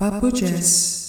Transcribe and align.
Jazz. 0.00 1.07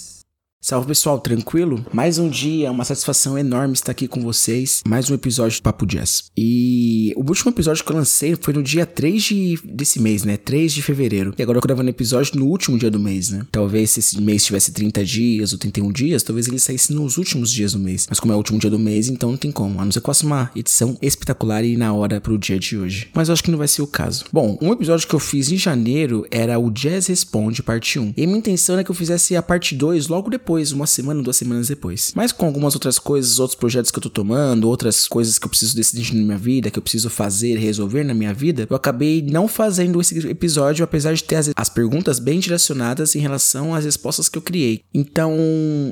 Salve 0.70 0.86
pessoal, 0.86 1.18
tranquilo? 1.18 1.84
Mais 1.92 2.16
um 2.16 2.28
dia, 2.28 2.70
uma 2.70 2.84
satisfação 2.84 3.36
enorme 3.36 3.74
estar 3.74 3.90
aqui 3.90 4.06
com 4.06 4.20
vocês. 4.20 4.82
Mais 4.86 5.10
um 5.10 5.14
episódio 5.14 5.58
do 5.58 5.64
Papo 5.64 5.84
Jazz. 5.84 6.30
E 6.38 7.12
o 7.16 7.28
último 7.28 7.50
episódio 7.50 7.84
que 7.84 7.90
eu 7.90 7.96
lancei 7.96 8.38
foi 8.40 8.54
no 8.54 8.62
dia 8.62 8.86
3 8.86 9.20
de, 9.20 9.58
desse 9.64 10.00
mês, 10.00 10.22
né? 10.22 10.36
3 10.36 10.72
de 10.72 10.80
fevereiro. 10.80 11.34
E 11.36 11.42
agora 11.42 11.58
eu 11.58 11.60
tô 11.60 11.66
gravando 11.66 11.90
episódio 11.90 12.38
no 12.38 12.46
último 12.46 12.78
dia 12.78 12.88
do 12.88 13.00
mês, 13.00 13.30
né? 13.30 13.44
Talvez 13.50 13.90
se 13.90 13.98
esse 13.98 14.20
mês 14.20 14.44
tivesse 14.44 14.70
30 14.70 15.04
dias 15.04 15.52
ou 15.52 15.58
31 15.58 15.90
dias, 15.90 16.22
talvez 16.22 16.46
ele 16.46 16.60
saísse 16.60 16.92
nos 16.92 17.18
últimos 17.18 17.50
dias 17.50 17.72
do 17.72 17.80
mês. 17.80 18.06
Mas 18.08 18.20
como 18.20 18.32
é 18.32 18.36
o 18.36 18.38
último 18.38 18.60
dia 18.60 18.70
do 18.70 18.78
mês, 18.78 19.08
então 19.08 19.30
não 19.30 19.36
tem 19.36 19.50
como. 19.50 19.80
A 19.80 19.84
não 19.84 19.90
ser 19.90 19.98
que 19.98 20.04
eu 20.04 20.14
faça 20.14 20.24
uma 20.24 20.52
edição 20.54 20.96
espetacular 21.02 21.64
e 21.64 21.76
na 21.76 21.92
hora 21.92 22.20
pro 22.20 22.38
dia 22.38 22.60
de 22.60 22.78
hoje. 22.78 23.08
Mas 23.12 23.28
eu 23.28 23.32
acho 23.32 23.42
que 23.42 23.50
não 23.50 23.58
vai 23.58 23.66
ser 23.66 23.82
o 23.82 23.88
caso. 23.88 24.24
Bom, 24.32 24.56
um 24.62 24.72
episódio 24.72 25.08
que 25.08 25.14
eu 25.16 25.18
fiz 25.18 25.50
em 25.50 25.56
janeiro 25.56 26.24
era 26.30 26.60
o 26.60 26.70
Jazz 26.70 27.08
Responde, 27.08 27.60
parte 27.60 27.98
1. 27.98 28.14
E 28.16 28.24
minha 28.24 28.38
intenção 28.38 28.76
era 28.76 28.84
que 28.84 28.90
eu 28.92 28.94
fizesse 28.94 29.34
a 29.34 29.42
parte 29.42 29.74
2 29.74 30.06
logo 30.06 30.30
depois 30.30 30.59
depois, 30.60 30.72
uma 30.72 30.86
semana, 30.86 31.22
duas 31.22 31.36
semanas 31.36 31.68
depois. 31.68 32.12
Mas 32.14 32.32
com 32.32 32.46
algumas 32.46 32.74
outras 32.74 32.98
coisas, 32.98 33.38
outros 33.38 33.58
projetos 33.58 33.90
que 33.90 33.98
eu 33.98 34.02
tô 34.02 34.10
tomando, 34.10 34.68
outras 34.68 35.08
coisas 35.08 35.38
que 35.38 35.46
eu 35.46 35.50
preciso 35.50 35.74
decidir 35.74 36.14
na 36.14 36.22
minha 36.22 36.38
vida, 36.38 36.70
que 36.70 36.78
eu 36.78 36.82
preciso 36.82 37.08
fazer, 37.08 37.56
resolver 37.56 38.04
na 38.04 38.14
minha 38.14 38.34
vida, 38.34 38.66
eu 38.68 38.76
acabei 38.76 39.22
não 39.22 39.48
fazendo 39.48 40.00
esse 40.00 40.18
episódio, 40.28 40.84
apesar 40.84 41.14
de 41.14 41.24
ter 41.24 41.36
as, 41.36 41.50
as 41.56 41.68
perguntas 41.68 42.18
bem 42.18 42.38
direcionadas 42.38 43.14
em 43.14 43.20
relação 43.20 43.74
às 43.74 43.84
respostas 43.84 44.28
que 44.28 44.38
eu 44.38 44.42
criei. 44.42 44.82
Então, 44.92 45.36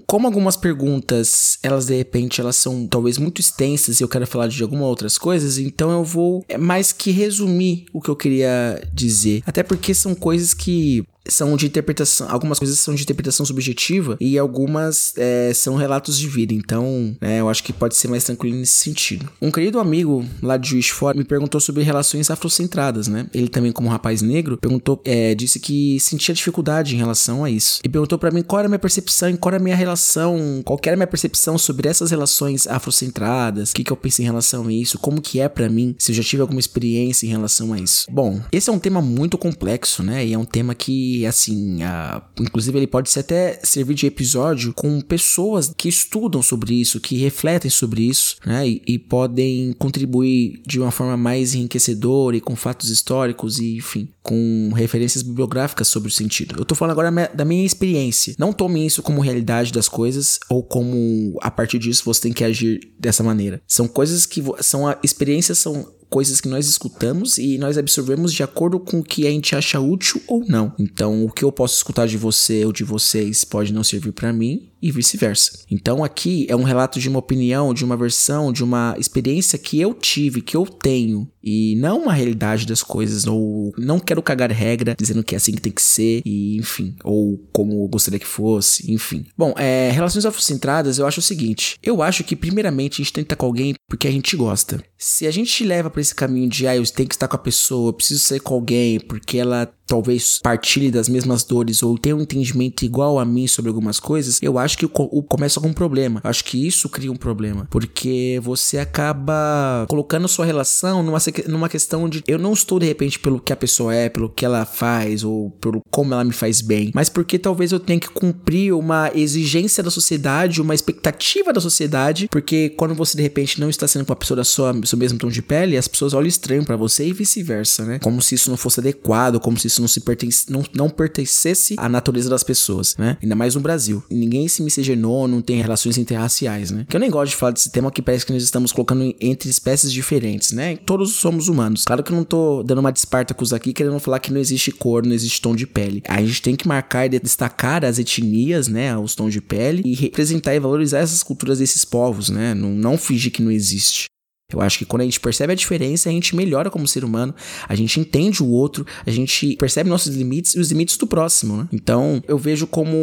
como 0.07 0.27
algumas 0.27 0.57
perguntas, 0.57 1.59
elas 1.63 1.87
de 1.87 1.97
repente, 1.97 2.41
elas 2.41 2.57
são 2.57 2.87
talvez 2.87 3.19
muito 3.19 3.41
extensas 3.41 4.01
e 4.01 4.05
eu 4.05 4.09
quero 4.09 4.27
falar 4.27 4.49
de 4.49 4.63
algumas 4.63 4.87
outras 4.87 5.17
coisas, 5.17 5.59
então 5.59 5.91
eu 5.91 6.05
vou 6.05 6.45
é 6.49 6.59
mais 6.59 6.93
que 6.93 7.11
resumir 7.11 7.87
o 7.93 8.01
que 8.01 8.09
eu 8.09 8.17
queria 8.17 8.83
dizer. 8.93 9.43
Até 9.47 9.63
porque 9.63 9.95
são 9.95 10.15
coisas 10.15 10.53
que 10.53 11.05
são 11.29 11.57
de 11.57 11.67
interpretação, 11.67 12.31
algumas 12.31 12.59
coisas 12.59 12.79
são 12.79 12.95
de 12.95 13.03
interpretação 13.03 13.45
subjetiva 13.45 14.17
e 14.21 14.39
algumas 14.39 15.13
é, 15.17 15.53
são 15.55 15.77
relatos 15.77 16.19
de 16.19 16.29
vida. 16.29 16.55
Então, 16.55 17.17
é, 17.21 17.41
eu 17.41 17.49
acho 17.49 17.63
que 17.63 17.73
pode 17.73 17.97
ser 17.97 18.09
mais 18.09 18.25
tranquilo 18.25 18.57
nesse 18.57 18.79
sentido. 18.79 19.29
Um 19.41 19.51
querido 19.51 19.79
amigo 19.79 20.25
lá 20.43 20.57
de 20.57 20.71
Juiz 20.71 20.89
Fora 20.89 21.17
me 21.17 21.25
perguntou 21.25 21.61
sobre 21.61 21.83
relações 21.83 22.31
afrocentradas, 22.31 23.09
né? 23.09 23.27
Ele 23.33 23.49
também, 23.49 23.73
como 23.73 23.89
rapaz 23.89 24.23
negro, 24.23 24.57
perguntou, 24.57 25.01
é, 25.05 25.35
disse 25.35 25.61
que 25.61 25.99
sentia 26.01 26.35
dificuldade 26.35 26.95
em 26.95 26.99
relação 26.99 27.45
a 27.45 27.51
isso. 27.51 27.81
E 27.85 27.89
perguntou 27.89 28.19
para 28.19 28.31
mim 28.31 28.43
qual 28.43 28.61
era 28.61 28.69
a 28.69 28.71
minha 28.71 28.79
percepção, 28.79 29.37
qual 29.37 29.55
era 29.55 29.63
a 29.63 29.65
minha 29.65 29.77
relação, 29.77 30.63
qual 30.65 30.79
era 30.85 30.95
a 30.95 30.97
minha 30.97 31.07
percepção 31.07 31.59
sobre 31.59 31.89
essas 31.89 32.11
relações 32.11 32.67
afrocentradas, 32.67 33.71
o 33.71 33.75
que, 33.75 33.85
que 33.85 33.93
eu 33.93 33.97
penso 33.97 34.23
em 34.23 34.25
relação 34.25 34.67
a 34.67 34.73
isso, 34.73 34.99
como 34.99 35.21
que 35.21 35.41
é 35.41 35.49
para 35.49 35.69
mim, 35.69 35.95
se 35.99 36.13
eu 36.13 36.17
já 36.17 36.23
tive 36.23 36.43
alguma 36.43 36.61
experiência 36.61 37.27
em 37.27 37.31
relação 37.31 37.73
a 37.73 37.79
isso. 37.79 38.07
Bom, 38.11 38.41
esse 38.53 38.71
é 38.71 38.73
um 38.73 38.79
tema 38.79 39.03
muito 39.03 39.37
complexo, 39.37 40.03
né? 40.03 40.27
E 40.27 40.33
é 40.33 40.39
um 40.39 40.45
tema 40.45 40.75
que 40.75 41.18
assim, 41.27 41.83
a, 41.83 42.23
inclusive 42.41 42.79
ele 42.79 42.87
pode 42.87 43.11
ser 43.11 43.21
até 43.21 43.61
servir 43.63 43.95
de 43.95 44.07
episódio 44.07 44.73
com 44.75 45.01
pessoas 45.01 45.73
que 45.77 45.89
estudam 45.89 46.43
sobre 46.43 46.75
isso, 46.75 47.01
que 47.01 47.17
refletem 47.17 47.71
sobre 47.71 48.03
isso, 48.03 48.37
né? 48.45 48.69
E, 48.69 48.83
e 48.87 48.99
podem 48.99 49.73
contribuir 49.79 50.61
de 50.67 50.81
uma 50.81 50.91
forma 50.91 51.17
mais 51.17 51.55
enriquecedora 51.55 52.37
e 52.37 52.41
com 52.41 52.57
fatos 52.57 52.91
históricos 52.91 53.59
e, 53.59 53.77
enfim, 53.77 54.09
com 54.23 54.71
referências 54.75 55.23
bibliográficas 55.23 55.89
sobre 55.89 56.09
o 56.09 56.13
sentido. 56.13 56.57
Eu 56.59 56.65
tô 56.65 56.75
falando 56.75 56.93
agora 56.93 57.31
da 57.35 57.45
minha 57.45 57.65
experiência. 57.65 58.35
Não 58.39 58.53
tome 58.53 58.85
isso 58.85 59.03
como 59.03 59.21
realidade 59.21 59.73
das 59.73 59.89
coisas 59.89 60.39
ou 60.49 60.63
como 60.63 61.39
a 61.41 61.51
partir 61.51 61.79
disso 61.79 62.05
você 62.05 62.23
tem 62.23 62.33
que 62.33 62.45
agir 62.45 62.93
dessa 62.99 63.23
maneira. 63.23 63.61
São 63.67 63.89
coisas 63.89 64.27
que 64.27 64.43
são 64.61 64.85
experiências 65.03 65.59
são 65.59 65.98
coisas 66.09 66.41
que 66.41 66.49
nós 66.49 66.69
escutamos 66.69 67.39
e 67.39 67.59
nós 67.59 67.79
absorvemos 67.79 68.33
de 68.33 68.43
acordo 68.43 68.79
com 68.81 69.01
o 69.01 69.05
que 69.05 69.27
a 69.27 69.31
gente 69.31 69.55
acha 69.55 69.81
útil 69.81 70.21
ou 70.27 70.45
não. 70.47 70.73
Então, 70.79 71.25
o 71.25 71.31
que 71.31 71.45
eu 71.45 71.53
posso 71.53 71.77
escutar 71.77 72.07
de 72.07 72.17
você 72.17 72.65
ou 72.65 72.73
de 72.73 72.85
vocês 72.85 73.45
pode 73.45 73.73
não 73.73 73.85
servir 73.85 74.13
para 74.13 74.33
mim 74.33 74.69
e 74.81 74.93
vice-versa. 74.93 75.65
Então 75.71 76.05
aqui 76.05 76.47
é 76.49 76.57
um 76.57 76.63
relato 76.63 77.01
de 77.01 77.09
uma 77.09 77.19
opinião, 77.19 77.75
de 77.75 77.85
uma 77.85 77.97
versão, 77.97 78.53
de 78.53 78.63
uma 78.63 78.95
experiência 78.99 79.59
que 79.59 79.81
eu 79.81 79.93
tive, 79.93 80.41
que 80.41 80.57
eu 80.57 80.65
tenho 80.65 81.29
e 81.43 81.77
não 81.77 82.03
uma 82.03 82.13
realidade 82.13 82.67
das 82.67 82.83
coisas 82.83 83.27
ou 83.27 83.73
não 83.77 83.99
quero 83.99 84.23
cagar 84.23 84.51
regra 84.51 84.95
dizendo 84.97 85.25
que 85.25 85.35
é 85.35 85.39
assim 85.39 85.53
que 85.53 85.61
tem 85.61 85.73
que 85.73 85.83
ser 85.83 86.23
e 86.25 86.57
enfim, 86.57 86.95
ou 87.03 87.39
como 87.53 87.85
eu 87.85 87.89
gostaria 87.89 88.19
que 88.19 88.27
fosse, 88.27 88.93
enfim. 88.93 89.27
Bom, 89.37 89.55
é, 89.57 89.91
relações 89.91 90.27
afrocentradas 90.27 90.99
eu 90.99 91.07
acho 91.07 91.21
o 91.21 91.23
seguinte, 91.23 91.79
eu 91.83 92.03
acho 92.03 92.23
que 92.23 92.37
primeiramente 92.37 93.01
a 93.01 93.05
gente 93.05 93.21
estar 93.21 93.37
com 93.37 93.47
alguém 93.47 93.75
porque 93.89 94.07
a 94.07 94.11
gente 94.11 94.37
gosta. 94.37 94.83
Se 94.97 95.27
a 95.27 95.31
gente 95.31 95.65
leva 95.65 95.91
para 95.99 96.03
esse 96.03 96.15
caminho 96.15 96.49
de 96.49 96.67
ah, 96.69 96.77
eu 96.77 96.85
tenho 96.87 97.09
que 97.09 97.15
estar 97.17 97.27
com 97.27 97.35
a 97.35 97.41
pessoa, 97.41 97.89
eu 97.89 97.93
preciso 97.93 98.21
sair 98.21 98.39
com 98.39 98.55
alguém 98.55 99.01
porque 99.01 99.37
ela 99.37 99.69
talvez 99.89 100.39
partilhe 100.43 100.91
das 100.91 101.09
mesmas 101.09 101.43
dores 101.43 101.83
ou 101.83 101.99
tenha 101.99 102.15
um 102.15 102.21
entendimento 102.21 102.85
igual 102.85 103.19
a 103.19 103.25
mim 103.25 103.47
sobre 103.47 103.71
algumas 103.71 103.99
coisas, 103.99 104.39
eu 104.43 104.59
acho 104.59 104.77
que 104.79 104.87
o, 104.87 104.91
o 104.95 105.23
começa 105.23 105.61
com 105.61 105.69
um 105.69 105.73
problema. 105.73 106.21
Eu 106.23 106.31
acho 106.31 106.45
que 106.45 106.67
isso 106.67 106.89
cria 106.89 107.11
um 107.11 107.17
problema, 107.17 107.67
porque 107.71 108.39
você 108.43 108.79
acaba 108.79 109.87
colocando 109.89 110.29
sua 110.29 110.45
relação 110.45 111.03
numa, 111.03 111.19
numa 111.47 111.69
questão 111.69 112.09
de 112.09 112.23
eu 112.27 112.39
não 112.39 112.53
estou 112.53 112.79
de 112.79 112.87
repente 112.87 113.19
pelo 113.19 113.41
que 113.41 113.53
a 113.53 113.57
pessoa 113.57 113.95
é, 113.95 114.09
pelo 114.09 114.29
que 114.29 114.45
ela 114.45 114.65
faz 114.65 115.25
ou 115.25 115.51
pelo 115.53 115.83
como 115.91 116.13
ela 116.13 116.25
me 116.25 116.33
faz 116.33 116.61
bem, 116.61 116.91
mas 116.95 117.09
porque 117.09 117.39
talvez 117.39 117.73
eu 117.73 117.81
tenha 117.81 117.99
que 117.99 118.11
cumprir 118.11 118.75
uma 118.75 119.11
exigência 119.15 119.83
da 119.83 119.91
sociedade, 119.91 120.61
uma 120.61 120.75
expectativa 120.75 121.53
da 121.53 121.61
sociedade, 121.61 122.29
porque 122.31 122.69
quando 122.71 122.95
você 122.95 123.17
de 123.17 123.23
repente 123.23 123.59
não 123.59 123.71
está 123.71 123.89
sendo 123.89 124.05
com 124.05 124.13
uma 124.13 124.17
pessoa 124.17 124.37
da 124.37 124.45
sua, 124.45 124.73
do 124.73 124.87
seu 124.87 124.99
mesmo 124.99 125.19
tom 125.19 125.29
de 125.29 125.41
pele, 125.41 125.77
as 125.77 125.89
pessoas 125.89 126.13
olham 126.13 126.29
estranho 126.29 126.65
para 126.65 126.77
você 126.77 127.07
e 127.07 127.13
vice-versa, 127.13 127.85
né? 127.85 127.99
Como 127.99 128.21
se 128.21 128.35
isso 128.35 128.51
não 128.51 128.57
fosse 128.57 128.81
adequado, 128.81 129.41
como 129.41 129.59
se 129.59 129.67
isso 129.67 129.78
isso 129.79 129.81
não 129.81 129.89
se 129.89 130.01
pertence, 130.01 130.51
não, 130.51 130.65
não 130.75 130.91
pertencesse 130.91 131.75
à 131.79 131.89
natureza 131.89 132.29
das 132.29 132.43
pessoas, 132.43 132.97
né? 132.97 133.17
Ainda 133.23 133.35
mais 133.35 133.55
no 133.55 133.61
Brasil. 133.61 134.03
Ninguém 134.11 134.49
se 134.49 134.63
miscigenou, 134.63 135.29
não 135.29 135.41
tem 135.41 135.61
relações 135.61 135.97
interraciais, 135.97 136.71
né? 136.71 136.85
Que 136.89 136.97
eu 136.97 137.01
nem 137.01 137.11
gosto 137.11 137.31
de 137.31 137.37
falar 137.37 137.53
desse 137.53 137.71
tema 137.71 137.91
que 137.91 138.03
parece 138.03 138.27
que 138.27 138.33
nós 138.33 138.43
estamos 138.43 138.73
colocando 138.73 139.15
entre 139.21 139.49
espécies 139.49 139.93
diferentes, 139.93 140.53
né? 140.53 140.77
Todos 140.77 141.13
somos 141.13 141.49
humanos. 141.49 141.85
Claro 141.85 142.03
que 142.03 142.13
eu 142.13 142.17
não 142.17 142.25
tô 142.25 142.63
dando 142.63 142.79
uma 142.79 142.93
de 142.93 143.01
Spartacus 143.01 143.53
aqui 143.53 143.73
querendo 143.73 143.99
falar 144.01 144.19
que 144.19 144.33
não 144.33 144.41
existe 144.41 144.73
cor, 144.73 145.07
não 145.07 145.15
existe 145.15 145.41
tom 145.41 145.55
de 145.55 145.67
pele. 145.67 146.03
A 146.09 146.21
gente 146.21 146.43
tem 146.43 146.57
que 146.57 146.67
marcar 146.67 147.07
e 147.07 147.19
destacar 147.19 147.85
as 147.85 147.99
etnias, 147.99 148.69
né? 148.69 148.97
Os 148.97 149.15
tons 149.15 149.33
de 149.33 149.41
pele 149.41 149.83
e 149.85 149.95
representar 149.95 150.55
e 150.55 150.61
valorizar 150.61 150.99
essas 150.99 151.23
culturas 151.23 151.59
desses 151.59 151.85
povos, 151.85 152.29
né? 152.29 152.55
Não, 152.55 152.71
não 152.71 152.99
fingir 152.99 153.33
que 153.33 153.43
não 153.43 153.51
existe. 153.51 154.09
Eu 154.51 154.63
acho 154.63 154.79
que 154.79 154.87
quando 154.87 155.03
a 155.03 155.05
gente 155.05 155.21
percebe 155.21 155.53
a 155.53 155.57
diferença, 155.57 156.09
a 156.09 156.13
gente 156.13 156.35
melhora 156.35 156.71
como 156.71 156.89
ser 156.89 157.05
humano, 157.05 157.35
a 157.69 157.75
gente 157.75 158.01
entende 158.01 158.43
o 158.43 158.49
outro, 158.49 158.87
a 159.05 159.11
gente 159.11 159.55
percebe 159.57 159.91
nossos 159.91 160.17
limites 160.17 160.55
e 160.55 160.59
os 160.59 160.71
limites 160.71 160.97
do 160.97 161.07
próximo, 161.07 161.59
né? 161.59 161.69
Então, 161.71 162.23
eu 162.27 162.39
vejo 162.39 162.67
como 162.67 162.97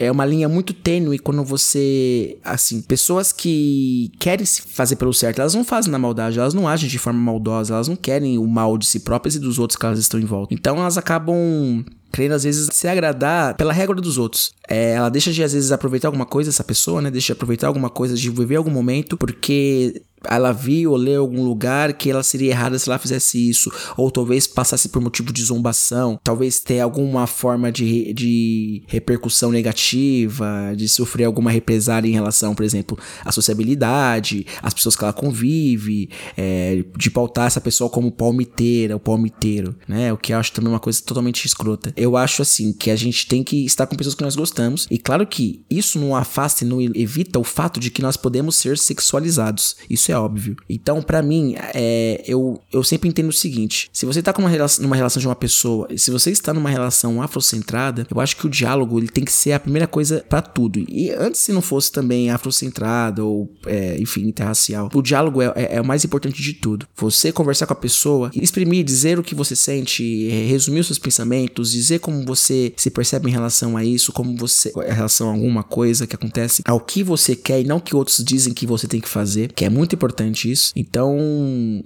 é 0.00 0.10
uma 0.10 0.26
linha 0.26 0.48
muito 0.48 0.74
tênue 0.74 1.20
quando 1.20 1.44
você, 1.44 2.38
assim, 2.42 2.82
pessoas 2.82 3.30
que 3.30 4.10
querem 4.18 4.44
se 4.44 4.62
fazer 4.62 4.96
pelo 4.96 5.14
certo, 5.14 5.38
elas 5.38 5.54
não 5.54 5.62
fazem 5.62 5.92
na 5.92 5.98
maldade, 5.98 6.40
elas 6.40 6.54
não 6.54 6.66
agem 6.66 6.88
de 6.88 6.98
forma 6.98 7.20
maldosa, 7.20 7.74
elas 7.74 7.86
não 7.86 7.94
querem 7.94 8.36
o 8.36 8.46
mal 8.48 8.76
de 8.76 8.84
si 8.84 8.98
próprias 8.98 9.36
e 9.36 9.38
dos 9.38 9.60
outros 9.60 9.76
que 9.76 9.86
elas 9.86 10.00
estão 10.00 10.18
em 10.18 10.24
volta. 10.24 10.52
Então, 10.52 10.76
elas 10.76 10.98
acabam 10.98 11.84
querendo 12.12 12.32
às 12.32 12.44
vezes 12.44 12.68
se 12.72 12.88
agradar 12.88 13.54
pela 13.54 13.72
regra 13.72 13.94
dos 13.94 14.18
outros. 14.18 14.52
É, 14.68 14.94
ela 14.94 15.08
deixa 15.08 15.32
de 15.32 15.42
às 15.42 15.52
vezes 15.52 15.70
aproveitar 15.72 16.08
alguma 16.08 16.26
coisa, 16.26 16.50
essa 16.50 16.64
pessoa, 16.64 17.00
né? 17.00 17.10
Deixa 17.10 17.26
de 17.26 17.32
aproveitar 17.32 17.68
alguma 17.68 17.88
coisa, 17.88 18.16
de 18.16 18.28
viver 18.30 18.56
algum 18.56 18.70
momento, 18.70 19.16
porque 19.16 20.02
ela 20.28 20.52
viu 20.52 20.92
ou 20.92 20.96
leu 20.96 21.22
algum 21.22 21.42
lugar 21.42 21.92
que 21.94 22.10
ela 22.10 22.22
seria 22.22 22.50
errada 22.50 22.78
se 22.78 22.88
ela 22.88 22.98
fizesse 22.98 23.48
isso, 23.48 23.70
ou 23.96 24.10
talvez 24.10 24.46
passasse 24.46 24.88
por 24.88 25.00
motivo 25.00 25.32
de 25.32 25.42
zombação, 25.42 26.18
talvez 26.22 26.60
ter 26.60 26.80
alguma 26.80 27.26
forma 27.26 27.70
de, 27.72 28.12
de 28.12 28.82
repercussão 28.86 29.50
negativa, 29.50 30.72
de 30.76 30.88
sofrer 30.88 31.24
alguma 31.24 31.50
represália 31.50 32.08
em 32.08 32.12
relação, 32.12 32.54
por 32.54 32.64
exemplo, 32.64 32.98
à 33.24 33.32
sociabilidade, 33.32 34.46
às 34.62 34.74
pessoas 34.74 34.96
que 34.96 35.04
ela 35.04 35.12
convive, 35.12 36.10
é, 36.36 36.84
de 36.96 37.10
pautar 37.10 37.46
essa 37.46 37.60
pessoa 37.60 37.88
como 37.88 38.10
palmiteira, 38.10 38.96
o 38.96 39.00
palmiteiro, 39.00 39.74
né? 39.88 40.12
O 40.12 40.16
que 40.16 40.32
eu 40.32 40.38
acho 40.38 40.52
também 40.52 40.70
uma 40.70 40.80
coisa 40.80 41.00
totalmente 41.02 41.44
escrota. 41.44 41.92
Eu 41.96 42.16
acho 42.16 42.42
assim 42.42 42.72
que 42.72 42.90
a 42.90 42.96
gente 42.96 43.26
tem 43.26 43.42
que 43.42 43.64
estar 43.64 43.86
com 43.86 43.96
pessoas 43.96 44.14
que 44.14 44.22
nós 44.22 44.36
gostamos, 44.36 44.86
e 44.90 44.98
claro 44.98 45.26
que 45.26 45.64
isso 45.70 45.98
não 45.98 46.14
afasta 46.14 46.64
e 46.64 46.66
não 46.66 46.80
evita 46.80 47.38
o 47.38 47.44
fato 47.44 47.80
de 47.80 47.90
que 47.90 48.02
nós 48.02 48.16
podemos 48.16 48.56
ser 48.56 48.76
sexualizados. 48.78 49.76
Isso 49.88 50.09
é 50.10 50.16
óbvio. 50.16 50.56
Então, 50.68 51.02
para 51.02 51.22
mim, 51.22 51.54
é, 51.74 52.22
eu, 52.26 52.60
eu 52.72 52.82
sempre 52.82 53.08
entendo 53.08 53.28
o 53.28 53.32
seguinte: 53.32 53.90
se 53.92 54.06
você 54.06 54.22
tá 54.22 54.32
com 54.32 54.42
uma 54.42 54.48
relação, 54.48 54.82
numa 54.82 54.96
relação 54.96 55.20
de 55.20 55.26
uma 55.26 55.36
pessoa, 55.36 55.88
se 55.96 56.10
você 56.10 56.30
está 56.30 56.52
numa 56.52 56.70
relação 56.70 57.22
afrocentrada, 57.22 58.06
eu 58.10 58.20
acho 58.20 58.36
que 58.36 58.46
o 58.46 58.50
diálogo 58.50 58.98
ele 58.98 59.08
tem 59.08 59.24
que 59.24 59.32
ser 59.32 59.52
a 59.52 59.60
primeira 59.60 59.86
coisa 59.86 60.24
para 60.28 60.42
tudo. 60.42 60.84
E 60.88 61.10
antes, 61.10 61.40
se 61.40 61.52
não 61.52 61.62
fosse 61.62 61.90
também 61.92 62.30
afrocentrado 62.30 63.26
ou, 63.26 63.52
é, 63.66 63.96
enfim, 64.00 64.26
interracial, 64.26 64.90
o 64.94 65.02
diálogo 65.02 65.42
é, 65.42 65.52
é, 65.54 65.76
é, 65.76 65.80
o 65.80 65.84
mais 65.84 66.04
importante 66.04 66.42
de 66.42 66.54
tudo. 66.54 66.86
Você 66.96 67.32
conversar 67.32 67.66
com 67.66 67.72
a 67.72 67.76
pessoa, 67.76 68.30
exprimir, 68.34 68.84
dizer 68.84 69.18
o 69.18 69.22
que 69.22 69.34
você 69.34 69.56
sente, 69.56 70.28
resumir 70.48 70.80
os 70.80 70.86
seus 70.86 70.98
pensamentos, 70.98 71.72
dizer 71.72 72.00
como 72.00 72.24
você 72.24 72.72
se 72.76 72.90
percebe 72.90 73.28
em 73.28 73.32
relação 73.32 73.76
a 73.76 73.84
isso, 73.84 74.12
como 74.12 74.36
você, 74.36 74.72
em 74.88 74.94
relação 74.94 75.28
a 75.28 75.32
alguma 75.32 75.62
coisa 75.62 76.06
que 76.06 76.14
acontece, 76.14 76.62
ao 76.66 76.80
que 76.80 77.02
você 77.02 77.34
quer 77.34 77.60
e 77.60 77.64
não 77.64 77.80
que 77.80 77.94
outros 77.94 78.22
dizem 78.24 78.52
que 78.52 78.66
você 78.66 78.86
tem 78.86 79.00
que 79.00 79.08
fazer, 79.08 79.52
que 79.52 79.64
é 79.64 79.70
muito 79.70 79.94
importante 80.00 80.50
isso. 80.50 80.72
Então, 80.74 81.18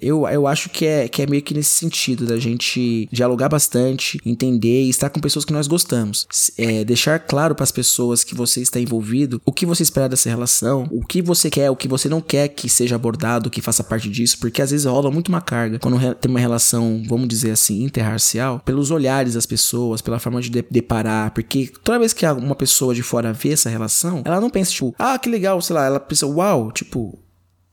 eu, 0.00 0.26
eu 0.28 0.46
acho 0.46 0.70
que 0.70 0.87
é, 0.87 1.08
que 1.08 1.22
é 1.22 1.26
meio 1.26 1.43
que 1.43 1.52
nesse 1.52 1.70
sentido 1.70 2.26
da 2.26 2.38
gente 2.38 3.08
dialogar 3.11 3.49
bastante, 3.49 4.20
entender 4.25 4.84
e 4.84 4.88
estar 4.88 5.11
com 5.11 5.20
pessoas 5.20 5.44
que 5.44 5.52
nós 5.52 5.66
gostamos. 5.66 6.26
É, 6.56 6.84
deixar 6.84 7.19
claro 7.19 7.55
para 7.55 7.64
as 7.64 7.72
pessoas 7.72 8.22
que 8.22 8.34
você 8.34 8.61
está 8.61 8.78
envolvido 8.78 9.40
o 9.44 9.52
que 9.52 9.66
você 9.66 9.82
espera 9.82 10.08
dessa 10.08 10.28
relação, 10.28 10.87
o 10.90 11.05
que 11.05 11.20
você 11.20 11.50
quer, 11.50 11.70
o 11.70 11.76
que 11.76 11.88
você 11.88 12.08
não 12.08 12.20
quer 12.20 12.49
que 12.49 12.69
seja 12.69 12.94
abordado, 12.94 13.50
que 13.50 13.61
faça 13.61 13.82
parte 13.82 14.08
disso, 14.08 14.38
porque 14.38 14.62
às 14.62 14.70
vezes 14.70 14.87
rola 14.87 15.11
muito 15.11 15.28
uma 15.28 15.40
carga 15.40 15.78
quando 15.78 16.14
tem 16.14 16.31
uma 16.31 16.40
relação, 16.40 17.02
vamos 17.08 17.28
dizer 17.28 17.50
assim, 17.50 17.82
interracial, 17.82 18.61
pelos 18.64 18.90
olhares 18.90 19.34
das 19.34 19.46
pessoas, 19.46 20.00
pela 20.00 20.19
forma 20.19 20.40
de 20.40 20.50
deparar, 20.50 21.32
porque 21.32 21.70
toda 21.82 21.99
vez 21.99 22.12
que 22.12 22.26
uma 22.26 22.55
pessoa 22.55 22.94
de 22.94 23.02
fora 23.02 23.32
vê 23.32 23.52
essa 23.52 23.69
relação, 23.69 24.22
ela 24.25 24.40
não 24.40 24.50
pensa, 24.50 24.70
tipo, 24.70 24.94
ah, 24.99 25.19
que 25.19 25.28
legal, 25.28 25.61
sei 25.61 25.75
lá, 25.75 25.87
ela 25.87 26.00
pensa, 26.00 26.26
uau, 26.26 26.70
tipo, 26.70 27.19